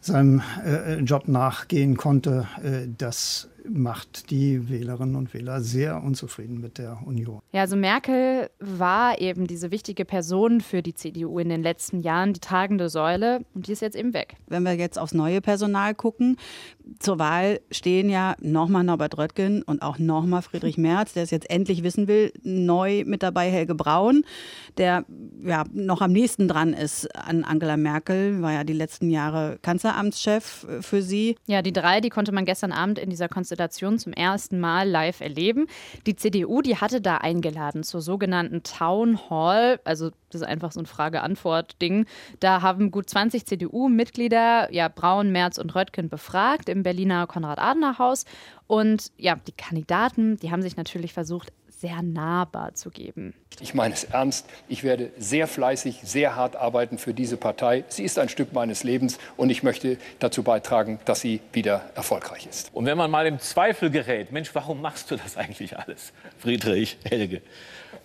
seinem 0.00 0.42
äh, 0.64 1.00
Job 1.00 1.28
nachgehen 1.28 1.96
konnte, 1.96 2.46
äh, 2.62 2.88
das 2.96 3.48
macht 3.68 4.30
die 4.30 4.68
Wählerinnen 4.68 5.16
und 5.16 5.34
Wähler 5.34 5.60
sehr 5.60 6.02
unzufrieden 6.02 6.60
mit 6.60 6.78
der 6.78 6.98
Union. 7.04 7.40
Ja, 7.52 7.62
also 7.62 7.76
Merkel 7.76 8.48
war 8.60 9.20
eben 9.20 9.46
diese 9.46 9.70
wichtige 9.70 10.04
Person 10.04 10.60
für 10.60 10.82
die 10.82 10.94
CDU 10.94 11.38
in 11.38 11.48
den 11.48 11.62
letzten 11.62 12.00
Jahren, 12.00 12.32
die 12.32 12.40
tragende 12.40 12.88
Säule, 12.88 13.44
und 13.54 13.66
die 13.66 13.72
ist 13.72 13.82
jetzt 13.82 13.96
eben 13.96 14.14
weg. 14.14 14.36
Wenn 14.46 14.62
wir 14.62 14.74
jetzt 14.74 14.98
aufs 14.98 15.14
neue 15.14 15.40
Personal 15.40 15.94
gucken, 15.94 16.36
zur 17.00 17.18
Wahl 17.18 17.60
stehen 17.70 18.08
ja 18.08 18.36
nochmal 18.40 18.84
Norbert 18.84 19.18
Röttgen 19.18 19.62
und 19.62 19.82
auch 19.82 19.98
nochmal 19.98 20.42
Friedrich 20.42 20.78
Merz, 20.78 21.14
der 21.14 21.24
es 21.24 21.30
jetzt 21.30 21.50
endlich 21.50 21.82
wissen 21.82 22.06
will, 22.08 22.32
neu 22.42 23.04
mit 23.04 23.22
dabei 23.22 23.50
Helge 23.50 23.74
Braun, 23.74 24.24
der 24.78 25.04
ja 25.42 25.64
noch 25.72 26.00
am 26.00 26.12
nächsten 26.12 26.46
dran 26.48 26.72
ist 26.72 27.14
an 27.16 27.44
Angela 27.44 27.76
Merkel, 27.76 28.42
war 28.42 28.52
ja 28.52 28.64
die 28.64 28.72
letzten 28.72 29.10
Jahre 29.10 29.58
Kanzleramtschef 29.62 30.66
für 30.80 31.02
sie. 31.02 31.36
Ja, 31.46 31.62
die 31.62 31.72
drei, 31.72 32.00
die 32.00 32.10
konnte 32.10 32.32
man 32.32 32.44
gestern 32.44 32.72
Abend 32.72 32.98
in 32.98 33.10
dieser 33.10 33.28
Konstellation 33.28 33.55
Konstellation 33.56 33.98
zum 33.98 34.12
ersten 34.12 34.60
Mal 34.60 34.88
live 34.88 35.20
erleben. 35.20 35.66
Die 36.06 36.14
CDU, 36.14 36.60
die 36.60 36.76
hatte 36.76 37.00
da 37.00 37.16
eingeladen 37.18 37.82
zur 37.82 38.02
sogenannten 38.02 38.62
Town 38.62 39.18
Hall, 39.30 39.80
also 39.84 40.10
das 40.30 40.42
ist 40.42 40.46
einfach 40.46 40.72
so 40.72 40.80
ein 40.80 40.86
Frage-Antwort-Ding. 40.86 42.04
Da 42.40 42.60
haben 42.60 42.90
gut 42.90 43.08
20 43.08 43.46
CDU-Mitglieder, 43.46 44.72
ja, 44.72 44.88
Braun, 44.88 45.30
Merz 45.32 45.56
und 45.56 45.74
Röttgen 45.74 46.08
befragt 46.08 46.68
im 46.68 46.82
Berliner 46.82 47.26
Konrad-Adenauer-Haus. 47.26 48.24
Und 48.66 49.12
ja, 49.16 49.36
die 49.36 49.52
Kandidaten, 49.52 50.36
die 50.36 50.50
haben 50.50 50.62
sich 50.62 50.76
natürlich 50.76 51.12
versucht, 51.12 51.52
sehr 51.76 52.02
nahbar 52.02 52.74
zu 52.74 52.90
geben. 52.90 53.34
Ich 53.60 53.74
meine 53.74 53.92
es 53.92 54.04
ernst. 54.04 54.46
Ich 54.66 54.82
werde 54.82 55.10
sehr 55.18 55.46
fleißig, 55.46 56.00
sehr 56.02 56.34
hart 56.34 56.56
arbeiten 56.56 56.96
für 56.96 57.12
diese 57.12 57.36
Partei. 57.36 57.84
Sie 57.88 58.02
ist 58.02 58.18
ein 58.18 58.30
Stück 58.30 58.54
meines 58.54 58.82
Lebens 58.82 59.18
und 59.36 59.50
ich 59.50 59.62
möchte 59.62 59.98
dazu 60.18 60.42
beitragen, 60.42 60.98
dass 61.04 61.20
sie 61.20 61.40
wieder 61.52 61.90
erfolgreich 61.94 62.46
ist. 62.46 62.70
Und 62.74 62.86
wenn 62.86 62.96
man 62.96 63.10
mal 63.10 63.26
im 63.26 63.38
Zweifel 63.40 63.90
gerät, 63.90 64.32
Mensch, 64.32 64.54
warum 64.54 64.80
machst 64.80 65.10
du 65.10 65.16
das 65.16 65.36
eigentlich 65.36 65.78
alles, 65.78 66.14
Friedrich, 66.38 66.96
Helge? 67.04 67.42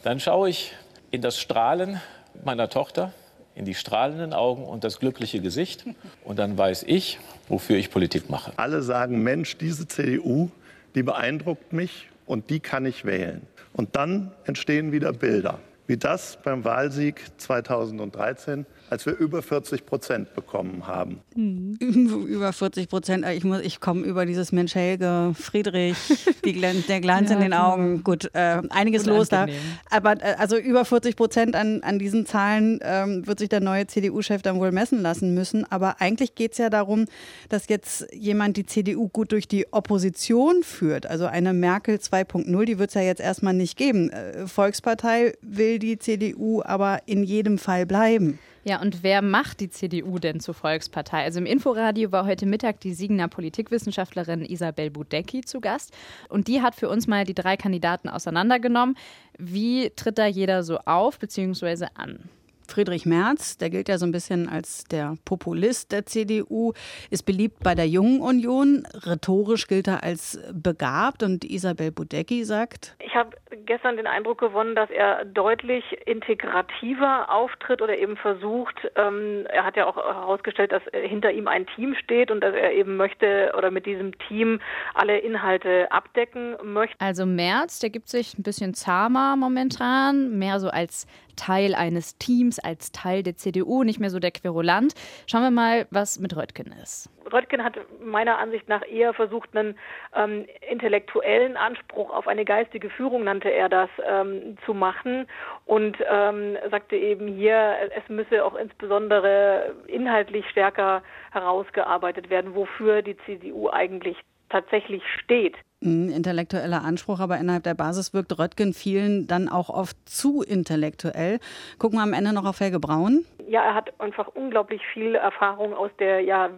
Dann 0.03 0.19
schaue 0.19 0.49
ich 0.49 0.73
in 1.09 1.21
das 1.21 1.39
Strahlen 1.39 2.01
meiner 2.43 2.69
Tochter, 2.69 3.13
in 3.55 3.63
die 3.63 3.75
strahlenden 3.75 4.33
Augen 4.33 4.65
und 4.65 4.83
das 4.83 4.99
glückliche 4.99 5.39
Gesicht. 5.39 5.85
Und 6.23 6.39
dann 6.39 6.57
weiß 6.57 6.83
ich, 6.87 7.19
wofür 7.47 7.77
ich 7.77 7.89
Politik 7.89 8.29
mache. 8.29 8.51
Alle 8.57 8.81
sagen, 8.81 9.23
Mensch, 9.23 9.57
diese 9.57 9.87
CDU, 9.87 10.49
die 10.95 11.03
beeindruckt 11.03 11.71
mich 11.71 12.09
und 12.25 12.49
die 12.49 12.59
kann 12.59 12.85
ich 12.85 13.05
wählen. 13.05 13.45
Und 13.73 13.95
dann 13.95 14.31
entstehen 14.45 14.91
wieder 14.91 15.13
Bilder, 15.13 15.59
wie 15.91 15.98
das 15.98 16.38
beim 16.41 16.63
Wahlsieg 16.63 17.21
2013 17.38 18.65
als 18.91 19.05
wir 19.05 19.15
über 19.15 19.41
40 19.41 19.86
Prozent 19.86 20.33
bekommen 20.36 20.86
haben. 20.86 21.21
Mhm. 21.33 21.77
Über 22.27 22.51
40 22.51 22.89
Prozent. 22.89 23.25
Ich, 23.25 23.45
ich 23.45 23.79
komme 23.79 24.05
über 24.05 24.25
dieses 24.25 24.51
Mensch 24.51 24.75
Helge, 24.75 25.33
Friedrich, 25.33 25.95
Glen 26.41 26.83
der 26.89 27.00
Glanz 27.00 27.29
ja, 27.29 27.38
in 27.38 27.41
den 27.41 27.53
Augen. 27.53 28.03
Gut, 28.03 28.29
äh, 28.33 28.62
einiges 28.69 29.05
los 29.05 29.29
da. 29.29 29.45
Aber 29.89 30.21
äh, 30.21 30.36
also 30.38 30.57
über 30.57 30.83
40 30.83 31.15
Prozent 31.15 31.55
an, 31.55 31.81
an 31.83 32.00
diesen 32.00 32.25
Zahlen 32.25 32.79
ähm, 32.83 33.25
wird 33.25 33.39
sich 33.39 33.48
der 33.48 33.62
neue 33.62 33.88
CDU-Chef 33.88 34.41
dann 34.41 34.60
wohl 34.60 34.74
messen 34.74 35.01
lassen 35.01 35.33
müssen. 35.33 35.65
Aber 35.71 36.01
eigentlich 36.01 36.36
geht 36.36 36.51
es 36.51 36.57
ja 36.57 36.69
darum, 36.69 37.05
dass 37.48 37.69
jetzt 37.69 38.07
jemand 38.13 38.57
die 38.57 38.65
CDU 38.65 39.07
gut 39.07 39.31
durch 39.31 39.48
die 39.48 39.71
Opposition 39.71 40.63
führt. 40.63 41.05
Also 41.05 41.27
eine 41.27 41.53
Merkel 41.53 41.95
2.0, 41.95 42.65
die 42.65 42.77
wird 42.77 42.89
es 42.89 42.95
ja 42.95 43.01
jetzt 43.01 43.21
erstmal 43.21 43.53
nicht 43.53 43.77
geben. 43.77 44.10
Äh, 44.10 44.48
Volkspartei 44.48 45.33
will 45.41 45.79
die 45.81 45.97
CDU 45.97 46.61
aber 46.63 47.00
in 47.05 47.23
jedem 47.23 47.57
Fall 47.57 47.85
bleiben. 47.85 48.39
Ja, 48.63 48.79
und 48.79 49.01
wer 49.01 49.23
macht 49.23 49.59
die 49.59 49.69
CDU 49.69 50.19
denn 50.19 50.39
zur 50.39 50.53
Volkspartei? 50.53 51.23
Also 51.23 51.39
im 51.39 51.47
Inforadio 51.47 52.11
war 52.11 52.25
heute 52.25 52.45
Mittag 52.45 52.79
die 52.79 52.93
Siegener 52.93 53.27
Politikwissenschaftlerin 53.27 54.45
Isabel 54.45 54.91
Budecki 54.91 55.41
zu 55.41 55.59
Gast. 55.61 55.93
Und 56.29 56.47
die 56.47 56.61
hat 56.61 56.75
für 56.75 56.88
uns 56.88 57.07
mal 57.07 57.25
die 57.25 57.33
drei 57.33 57.57
Kandidaten 57.57 58.07
auseinandergenommen. 58.07 58.95
Wie 59.39 59.89
tritt 59.95 60.19
da 60.19 60.27
jeder 60.27 60.61
so 60.63 60.77
auf 60.85 61.17
bzw. 61.17 61.88
an? 61.95 62.29
Friedrich 62.71 63.05
Merz, 63.05 63.57
der 63.57 63.69
gilt 63.69 63.89
ja 63.89 63.97
so 63.97 64.05
ein 64.05 64.13
bisschen 64.13 64.47
als 64.47 64.85
der 64.85 65.17
Populist 65.25 65.91
der 65.91 66.05
CDU, 66.05 66.71
ist 67.09 67.23
beliebt 67.23 67.57
bei 67.63 67.75
der 67.75 67.87
Jungen 67.87 68.21
Union. 68.21 68.87
Rhetorisch 69.05 69.67
gilt 69.67 69.87
er 69.87 70.03
als 70.03 70.39
begabt 70.53 71.21
und 71.21 71.43
Isabel 71.43 71.91
Budecki 71.91 72.45
sagt. 72.45 72.95
Ich 72.99 73.13
habe 73.13 73.31
gestern 73.65 73.97
den 73.97 74.07
Eindruck 74.07 74.39
gewonnen, 74.39 74.75
dass 74.75 74.89
er 74.89 75.25
deutlich 75.25 75.83
integrativer 76.05 77.29
auftritt 77.29 77.81
oder 77.81 77.97
eben 77.97 78.15
versucht. 78.15 78.75
Ähm, 78.95 79.45
er 79.49 79.65
hat 79.65 79.75
ja 79.75 79.85
auch 79.85 79.97
herausgestellt, 79.97 80.71
dass 80.71 80.83
hinter 80.93 81.31
ihm 81.31 81.47
ein 81.47 81.67
Team 81.75 81.95
steht 81.95 82.31
und 82.31 82.41
dass 82.41 82.55
er 82.55 82.71
eben 82.71 82.95
möchte 82.95 83.53
oder 83.57 83.69
mit 83.69 83.85
diesem 83.85 84.17
Team 84.27 84.61
alle 84.93 85.17
Inhalte 85.19 85.91
abdecken 85.91 86.55
möchte. 86.63 86.95
Also 86.99 87.25
Merz, 87.25 87.79
der 87.79 87.89
gibt 87.89 88.07
sich 88.07 88.37
ein 88.37 88.43
bisschen 88.43 88.73
zahmer 88.73 89.35
momentan, 89.35 90.37
mehr 90.37 90.59
so 90.59 90.69
als 90.69 91.05
Teil 91.41 91.74
eines 91.74 92.19
Teams, 92.19 92.60
als 92.60 92.91
Teil 92.91 93.24
der 93.24 93.36
CDU, 93.36 93.83
nicht 93.83 94.00
mehr 94.00 94.12
so 94.12 94.19
der 94.19 94.29
Querulant. 94.29 94.93
Schauen 95.25 95.41
wir 95.41 95.50
mal, 95.50 95.88
was 95.89 96.19
mit 96.19 96.38
Röttgen 96.38 96.71
ist. 96.83 97.10
Röttgen 97.33 97.63
hat 97.63 97.79
meiner 98.00 98.38
Ansicht 98.38 98.69
nach 98.69 98.88
eher 98.88 99.15
versucht, 99.15 99.55
einen 99.57 99.75
ähm, 100.15 100.45
intellektuellen 100.69 101.57
Anspruch 101.57 102.12
auf 102.12 102.27
eine 102.27 102.45
geistige 102.45 102.91
Führung, 102.91 103.24
nannte 103.24 103.50
er 103.50 103.69
das, 103.69 103.89
ähm, 104.07 104.55
zu 104.65 104.75
machen 104.75 105.25
und 105.65 105.98
ähm, 106.07 106.57
sagte 106.69 106.95
eben 106.95 107.27
hier, 107.27 107.75
es 107.95 108.07
müsse 108.07 108.45
auch 108.45 108.53
insbesondere 108.53 109.74
inhaltlich 109.88 110.48
stärker 110.51 111.01
herausgearbeitet 111.31 112.29
werden, 112.29 112.53
wofür 112.53 113.01
die 113.01 113.17
CDU 113.25 113.69
eigentlich 113.69 114.17
tatsächlich 114.50 115.01
steht. 115.24 115.55
Intellektueller 115.81 116.83
Anspruch, 116.83 117.19
aber 117.19 117.38
innerhalb 117.39 117.63
der 117.63 117.73
Basis 117.73 118.13
wirkt 118.13 118.38
Röttgen 118.38 118.73
vielen 118.73 119.25
dann 119.27 119.50
auch 119.50 119.69
oft 119.69 119.97
zu 120.07 120.43
intellektuell. 120.43 121.39
Gucken 121.79 121.97
wir 121.97 122.03
am 122.03 122.13
Ende 122.13 122.33
noch 122.33 122.45
auf 122.45 122.59
Helge 122.59 122.79
Braun. 122.79 123.25
Ja, 123.47 123.63
er 123.63 123.73
hat 123.73 124.00
einfach 124.00 124.27
unglaublich 124.27 124.81
viel 124.93 125.15
Erfahrung 125.15 125.73
aus 125.73 125.89
der 126.00 126.21
ja 126.21 126.50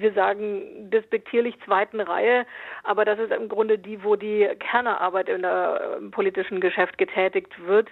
wir 0.00 0.12
sagen 0.12 0.90
despektierlich 0.90 1.54
zweiten 1.64 2.00
Reihe, 2.00 2.46
aber 2.84 3.04
das 3.04 3.18
ist 3.18 3.32
im 3.32 3.48
Grunde 3.48 3.78
die, 3.78 4.02
wo 4.02 4.16
die 4.16 4.48
Kernearbeit 4.58 5.28
in 5.28 5.42
der 5.42 5.96
ähm, 5.98 6.10
politischen 6.10 6.60
Geschäft 6.60 6.98
getätigt 6.98 7.52
wird. 7.66 7.88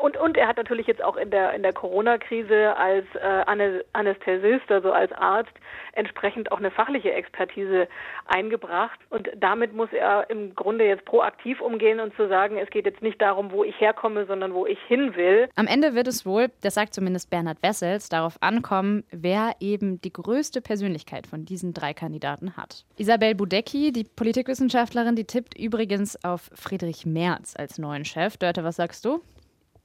Und, 0.00 0.16
und 0.16 0.36
er 0.36 0.48
hat 0.48 0.56
natürlich 0.56 0.86
jetzt 0.86 1.02
auch 1.02 1.16
in 1.16 1.30
der, 1.30 1.52
in 1.54 1.62
der 1.62 1.72
Corona-Krise 1.72 2.76
als 2.76 3.06
äh, 3.14 3.82
Anästhesist, 3.92 4.70
also 4.70 4.92
als 4.92 5.12
Arzt, 5.12 5.52
entsprechend 5.92 6.52
auch 6.52 6.58
eine 6.58 6.70
fachliche 6.70 7.12
Expertise 7.12 7.88
eingebracht. 8.26 8.98
Und 9.10 9.28
damit 9.36 9.74
muss 9.74 9.92
er 9.92 10.30
im 10.30 10.54
Grunde 10.54 10.84
jetzt 10.86 11.04
proaktiv 11.04 11.60
umgehen 11.60 12.00
und 12.00 12.14
zu 12.14 12.28
sagen, 12.28 12.56
es 12.58 12.70
geht 12.70 12.86
jetzt 12.86 13.02
nicht 13.02 13.20
darum, 13.20 13.50
wo 13.50 13.64
ich 13.64 13.78
herkomme, 13.80 14.26
sondern 14.26 14.54
wo 14.54 14.66
ich 14.66 14.78
hin 14.86 15.16
will. 15.16 15.48
Am 15.56 15.66
Ende 15.66 15.94
wird 15.94 16.06
es 16.06 16.24
wohl, 16.24 16.48
das 16.62 16.74
sagt 16.74 16.94
zumindest 16.94 17.30
Bernhard 17.30 17.62
Wessels, 17.62 18.08
darauf 18.08 18.36
ankommen, 18.40 19.04
wer 19.10 19.56
eben 19.60 20.00
die 20.00 20.12
größte 20.12 20.60
Persönlichkeit 20.60 21.26
von 21.26 21.44
diesen 21.48 21.74
drei 21.74 21.94
Kandidaten 21.94 22.56
hat. 22.56 22.84
Isabel 22.96 23.34
Budecki, 23.34 23.92
die 23.92 24.04
Politikwissenschaftlerin, 24.04 25.16
die 25.16 25.24
tippt 25.24 25.58
übrigens 25.58 26.22
auf 26.24 26.50
Friedrich 26.54 27.06
Merz 27.06 27.54
als 27.56 27.78
neuen 27.78 28.04
Chef. 28.04 28.36
Dörte, 28.36 28.64
was 28.64 28.76
sagst 28.76 29.04
du? 29.04 29.20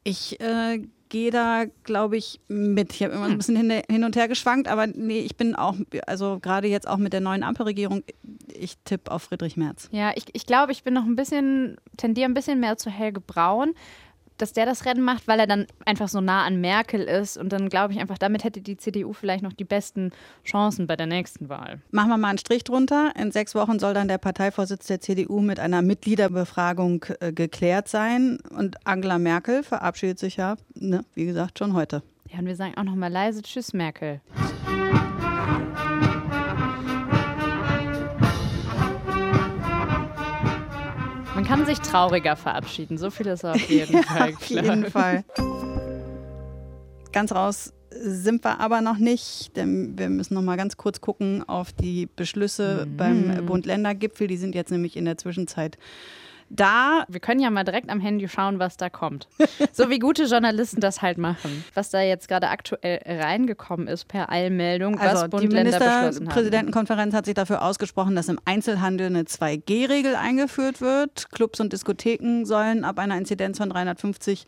Ich 0.04 0.40
äh, 0.42 0.82
gehe 1.14 1.32
da, 1.32 1.66
glaube 1.84 2.18
ich, 2.18 2.42
mit. 2.48 2.92
Ich 2.94 3.04
habe 3.04 3.14
immer 3.14 3.26
ein 3.26 3.38
bisschen 3.38 3.56
hin, 3.88 4.04
und 4.04 4.16
her 4.16 4.28
geschwankt, 4.28 4.68
aber 4.68 4.88
nee, 4.88 5.20
ich 5.20 5.38
bin 5.38 5.56
auch, 5.56 5.76
also 6.08 6.40
gerade 6.40 6.68
jetzt 6.68 6.88
auch 6.88 6.98
mit 6.98 7.14
der 7.14 7.22
neuen 7.22 7.44
Ampelregierung, 7.44 8.04
ich 8.52 8.78
tippe 8.84 9.12
auf 9.12 9.24
Friedrich 9.24 9.56
Merz. 9.56 9.90
Ja, 9.92 10.12
ich, 10.16 10.26
ich 10.34 10.46
glaube, 10.46 10.72
ich 10.72 10.84
bin 10.84 10.94
noch 10.94 11.06
ein 11.06 11.16
bisschen, 11.16 11.78
tendiere 11.98 12.28
ein 12.28 12.34
bisschen 12.34 12.60
mehr 12.60 12.78
zu 12.78 12.90
Helge 12.90 13.22
Braun 13.22 13.76
dass 14.38 14.54
der 14.54 14.66
das 14.66 14.86
Rennen 14.86 15.02
macht, 15.02 15.28
weil 15.28 15.40
er 15.40 15.48
dann 15.48 15.68
einfach 15.86 16.08
so 16.08 16.22
nah 16.22 16.44
an 16.46 16.62
Merkel 16.62 17.02
ist. 17.02 17.38
Und 17.38 17.50
dann 17.54 17.70
glaube 17.70 17.94
ich 17.94 18.00
einfach, 18.00 18.18
damit 18.18 18.44
hätte 18.44 18.62
die 18.62 18.78
CDU 18.78 19.14
vielleicht 19.14 19.44
noch 19.44 19.54
die 19.54 19.64
besten 19.64 20.12
Chancen 20.44 20.88
bei 20.88 20.96
der 20.96 21.08
nächsten 21.08 21.50
Wahl. 21.50 21.82
Machen 21.92 22.10
wir 22.10 22.18
mal 22.18 22.30
einen 22.30 22.38
Strich 22.38 22.64
drunter. 22.64 23.14
In 23.18 23.32
sechs 23.32 23.56
Wochen 23.56 23.80
soll 23.80 23.94
dann 23.94 24.08
der 24.08 24.18
Parteivorsitz 24.18 24.88
der 24.88 25.02
CDU 25.02 25.42
mit 25.42 25.60
einer 25.60 25.82
Mitgliederbefragung 25.82 27.06
äh, 27.20 27.32
geklärt 27.32 27.88
sein. 27.88 28.40
Und 28.50 28.86
Angela 28.86 29.20
Merkel 29.20 29.64
verabschiedet 29.64 30.20
sich 30.20 30.38
ja, 30.38 30.56
ne, 30.76 31.06
wie 31.14 31.26
gesagt, 31.26 31.60
schon 31.60 31.74
heute. 31.74 32.04
Ja, 32.32 32.40
und 32.40 32.46
wir 32.46 32.56
sagen 32.56 32.74
auch 32.78 32.84
noch 32.84 32.96
mal 32.96 33.12
leise 33.12 33.42
Tschüss, 33.42 33.74
Merkel. 33.74 34.22
Kann 41.54 41.68
sich 41.68 41.82
trauriger 41.82 42.36
verabschieden, 42.36 42.98
so 42.98 43.12
viel 43.12 43.28
ist 43.28 43.46
auf 43.46 43.70
jeden 43.70 43.94
ja, 43.98 44.02
Fall 44.02 44.34
klar. 44.34 44.64
Auf 44.64 44.70
jeden 44.70 44.86
Fall. 44.90 45.24
Ganz 47.12 47.32
raus 47.32 47.74
sind 47.92 48.44
wir 48.44 48.60
aber 48.60 48.82
noch 48.82 48.98
nicht, 48.98 49.56
denn 49.56 49.96
wir 49.96 50.10
müssen 50.10 50.34
noch 50.34 50.42
mal 50.42 50.58
ganz 50.58 50.78
kurz 50.78 51.00
gucken 51.00 51.48
auf 51.48 51.72
die 51.72 52.08
Beschlüsse 52.08 52.88
mhm. 52.88 52.98
beim 52.98 53.46
Bund-Länder-Gipfel. 53.46 54.26
Die 54.26 54.38
sind 54.38 54.56
jetzt 54.56 54.72
nämlich 54.72 54.98
in 54.98 55.06
der 55.06 55.20
Zwischenzeit 55.20 55.78
da. 56.54 57.06
Wir 57.08 57.20
können 57.20 57.40
ja 57.40 57.50
mal 57.50 57.64
direkt 57.64 57.90
am 57.90 58.00
Handy 58.00 58.28
schauen, 58.28 58.60
was 58.60 58.78
da 58.78 58.90
kommt. 58.90 59.28
so 59.72 59.90
wie 59.90 60.00
gute 60.00 60.26
Journalisten 60.26 60.80
das 60.80 61.02
halt 61.02 61.18
machen. 61.18 61.64
Was 61.74 61.90
da 61.90 62.02
jetzt 62.02 62.28
gerade 62.28 62.50
aktuell 62.50 63.02
reingekommen 63.06 63.88
ist 63.88 64.08
per 64.08 64.30
Eilmeldung, 64.30 65.00
also 65.00 65.24
was 65.24 65.30
Bund, 65.30 65.44
die 65.44 65.48
Ministerpräsidentenkonferenz 65.48 67.14
hat 67.14 67.26
sich 67.26 67.34
dafür 67.34 67.62
ausgesprochen, 67.62 68.16
dass 68.16 68.30
im 68.30 68.40
Einzelhandel 68.46 69.08
eine 69.08 69.24
2G-Regel 69.24 70.16
eingeführt 70.16 70.82
wird. 70.82 71.32
Clubs 71.32 71.60
und 71.60 71.74
Diskotheken 71.74 72.46
sollen 72.46 72.84
ab 72.84 73.00
einer 73.00 73.18
Inzidenz 73.18 73.58
von 73.58 73.70
350 73.70 74.46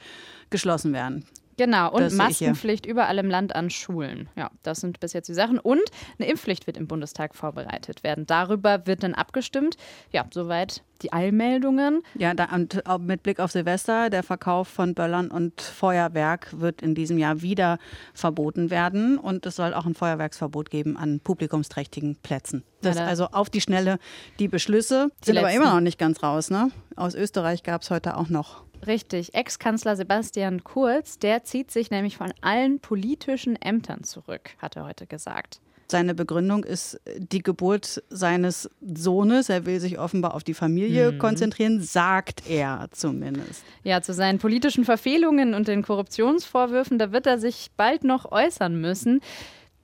geschlossen 0.50 0.94
werden. 0.94 1.26
Genau, 1.58 1.92
und 1.92 2.14
Maskenpflicht 2.14 2.86
überall 2.86 3.18
im 3.18 3.30
Land 3.30 3.56
an 3.56 3.70
Schulen. 3.70 4.30
Ja, 4.36 4.52
das 4.64 4.82
sind 4.82 5.00
bis 5.00 5.14
jetzt 5.14 5.28
die 5.28 5.34
Sachen. 5.34 5.60
Und 5.60 5.82
eine 6.20 6.30
Impfpflicht 6.30 6.68
wird 6.68 6.78
im 6.78 6.88
Bundestag 6.88 7.36
vorbereitet 7.36 8.04
werden. 8.04 8.26
Darüber 8.26 8.86
wird 8.86 9.04
dann 9.04 9.14
abgestimmt. 9.14 9.78
Ja, 10.12 10.26
soweit 10.34 10.84
die 11.02 11.14
Eilmeldungen. 11.14 12.02
Ja, 12.16 12.34
da, 12.34 12.54
und 12.54 12.82
mit 13.06 13.24
Blick 13.24 13.40
auf 13.40 13.52
Silvester, 13.52 14.10
der 14.10 14.24
Verkauf 14.24 14.68
von 14.68 14.94
Böllern 14.94 15.30
und 15.30 15.62
Feuerwerk 15.62 16.60
wird 16.60 16.82
in 16.82 16.96
diesem 16.96 17.18
Jahr 17.18 17.42
wieder 17.42 17.80
verboten 18.14 18.70
werden. 18.70 19.18
Und 19.18 19.46
es 19.46 19.56
soll 19.56 19.74
auch 19.74 19.86
ein 19.86 19.96
Feuerwerksverbot 19.96 20.70
geben 20.70 20.98
an 20.98 21.20
publikumsträchtigen 21.20 22.18
Plätzen. 22.18 22.64
Das 22.82 22.98
ja, 22.98 23.06
also 23.06 23.28
auf 23.28 23.50
die 23.50 23.62
Schnelle 23.62 23.98
die 24.40 24.48
Beschlüsse. 24.48 25.10
Die 25.22 25.26
sind 25.28 25.36
letzten. 25.36 25.48
aber 25.48 25.56
immer 25.56 25.74
noch 25.74 25.82
nicht 25.82 25.98
ganz 25.98 26.22
raus. 26.22 26.50
Ne? 26.50 26.70
Aus 26.96 27.16
Österreich 27.16 27.64
gab 27.64 27.82
es 27.82 27.92
heute 27.92 28.18
auch 28.18 28.30
noch 28.30 28.64
Richtig. 28.88 29.34
Ex-Kanzler 29.34 29.96
Sebastian 29.96 30.64
Kurz, 30.64 31.20
der 31.20 31.44
zieht 31.44 31.72
sich 31.72 31.92
nämlich 31.92 32.18
von 32.18 32.34
allen 32.42 32.80
politischen 32.80 33.56
Ämtern 33.56 34.04
zurück, 34.04 34.52
hat 34.60 34.76
er 34.76 34.86
heute 34.86 35.08
gesagt. 35.08 35.60
Seine 35.88 36.16
Begründung 36.16 36.64
ist 36.64 37.00
die 37.18 37.44
Geburt 37.44 38.02
seines 38.10 38.70
Sohnes. 38.82 39.50
Er 39.50 39.68
will 39.68 39.80
sich 39.80 40.00
offenbar 40.00 40.34
auf 40.34 40.44
die 40.44 40.56
Familie 40.56 41.12
mhm. 41.12 41.20
konzentrieren, 41.20 41.80
sagt 41.80 42.50
er 42.50 42.88
zumindest. 42.92 43.64
Ja, 43.84 44.02
zu 44.02 44.14
seinen 44.14 44.40
politischen 44.40 44.84
Verfehlungen 44.84 45.54
und 45.54 45.68
den 45.68 45.84
Korruptionsvorwürfen, 45.84 46.98
da 46.98 47.12
wird 47.12 47.28
er 47.28 47.38
sich 47.38 47.70
bald 47.78 48.04
noch 48.04 48.32
äußern 48.32 48.82
müssen. 48.82 49.22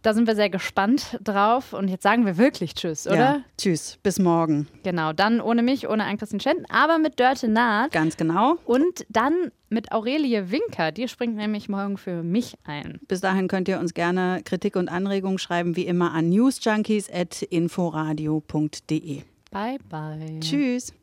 Da 0.02 0.16
sind 0.16 0.26
wir 0.26 0.36
sehr 0.36 0.50
gespannt 0.50 1.20
drauf. 1.24 1.74
Und 1.74 1.88
jetzt 1.88 2.02
sagen 2.04 2.26
wir 2.26 2.38
wirklich 2.38 2.74
Tschüss, 2.74 3.06
oder? 3.06 3.16
Ja, 3.16 3.42
tschüss, 3.58 4.00
bis 4.02 4.18
morgen. 4.20 4.68
Genau, 4.84 5.14
dann 5.14 5.40
ohne 5.42 5.62
mich, 5.62 5.88
ohne 5.88 6.06
Ann-Christine 6.06 6.42
Schenten, 6.42 6.66
aber 6.70 6.98
mit 6.98 7.20
Dörte 7.20 7.48
Naht. 7.48 7.92
Ganz 7.92 8.18
genau. 8.18 8.56
Und 8.66 9.06
dann 9.10 9.52
mit 9.70 9.92
Aurelie 9.92 10.50
Winker. 10.52 10.92
Die 10.92 11.08
springt 11.08 11.36
nämlich 11.36 11.70
morgen 11.70 11.98
für 11.98 12.24
mich 12.24 12.56
ein. 12.64 13.00
Bis 13.08 13.22
dahin 13.22 13.48
könnt 13.48 13.68
ihr 13.68 13.80
uns 13.80 13.94
gerne 13.94 14.42
Kritik 14.44 14.76
und 14.76 14.90
Anregungen 14.90 15.38
schreiben, 15.38 15.76
wie 15.76 15.86
immer 15.86 16.14
an 16.14 16.30
newsjunkies.inforadio.de. 16.30 19.22
Bye, 19.52 19.78
bye. 19.90 20.40
Tschüss. 20.40 20.94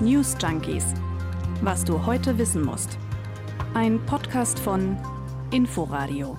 News 0.00 0.36
Junkies. 0.40 0.84
Was 1.62 1.84
du 1.84 2.06
heute 2.06 2.38
wissen 2.38 2.62
musst. 2.62 2.98
Ein 3.74 3.98
Podcast 4.06 4.58
von 4.58 4.96
Inforadio. 5.50 6.38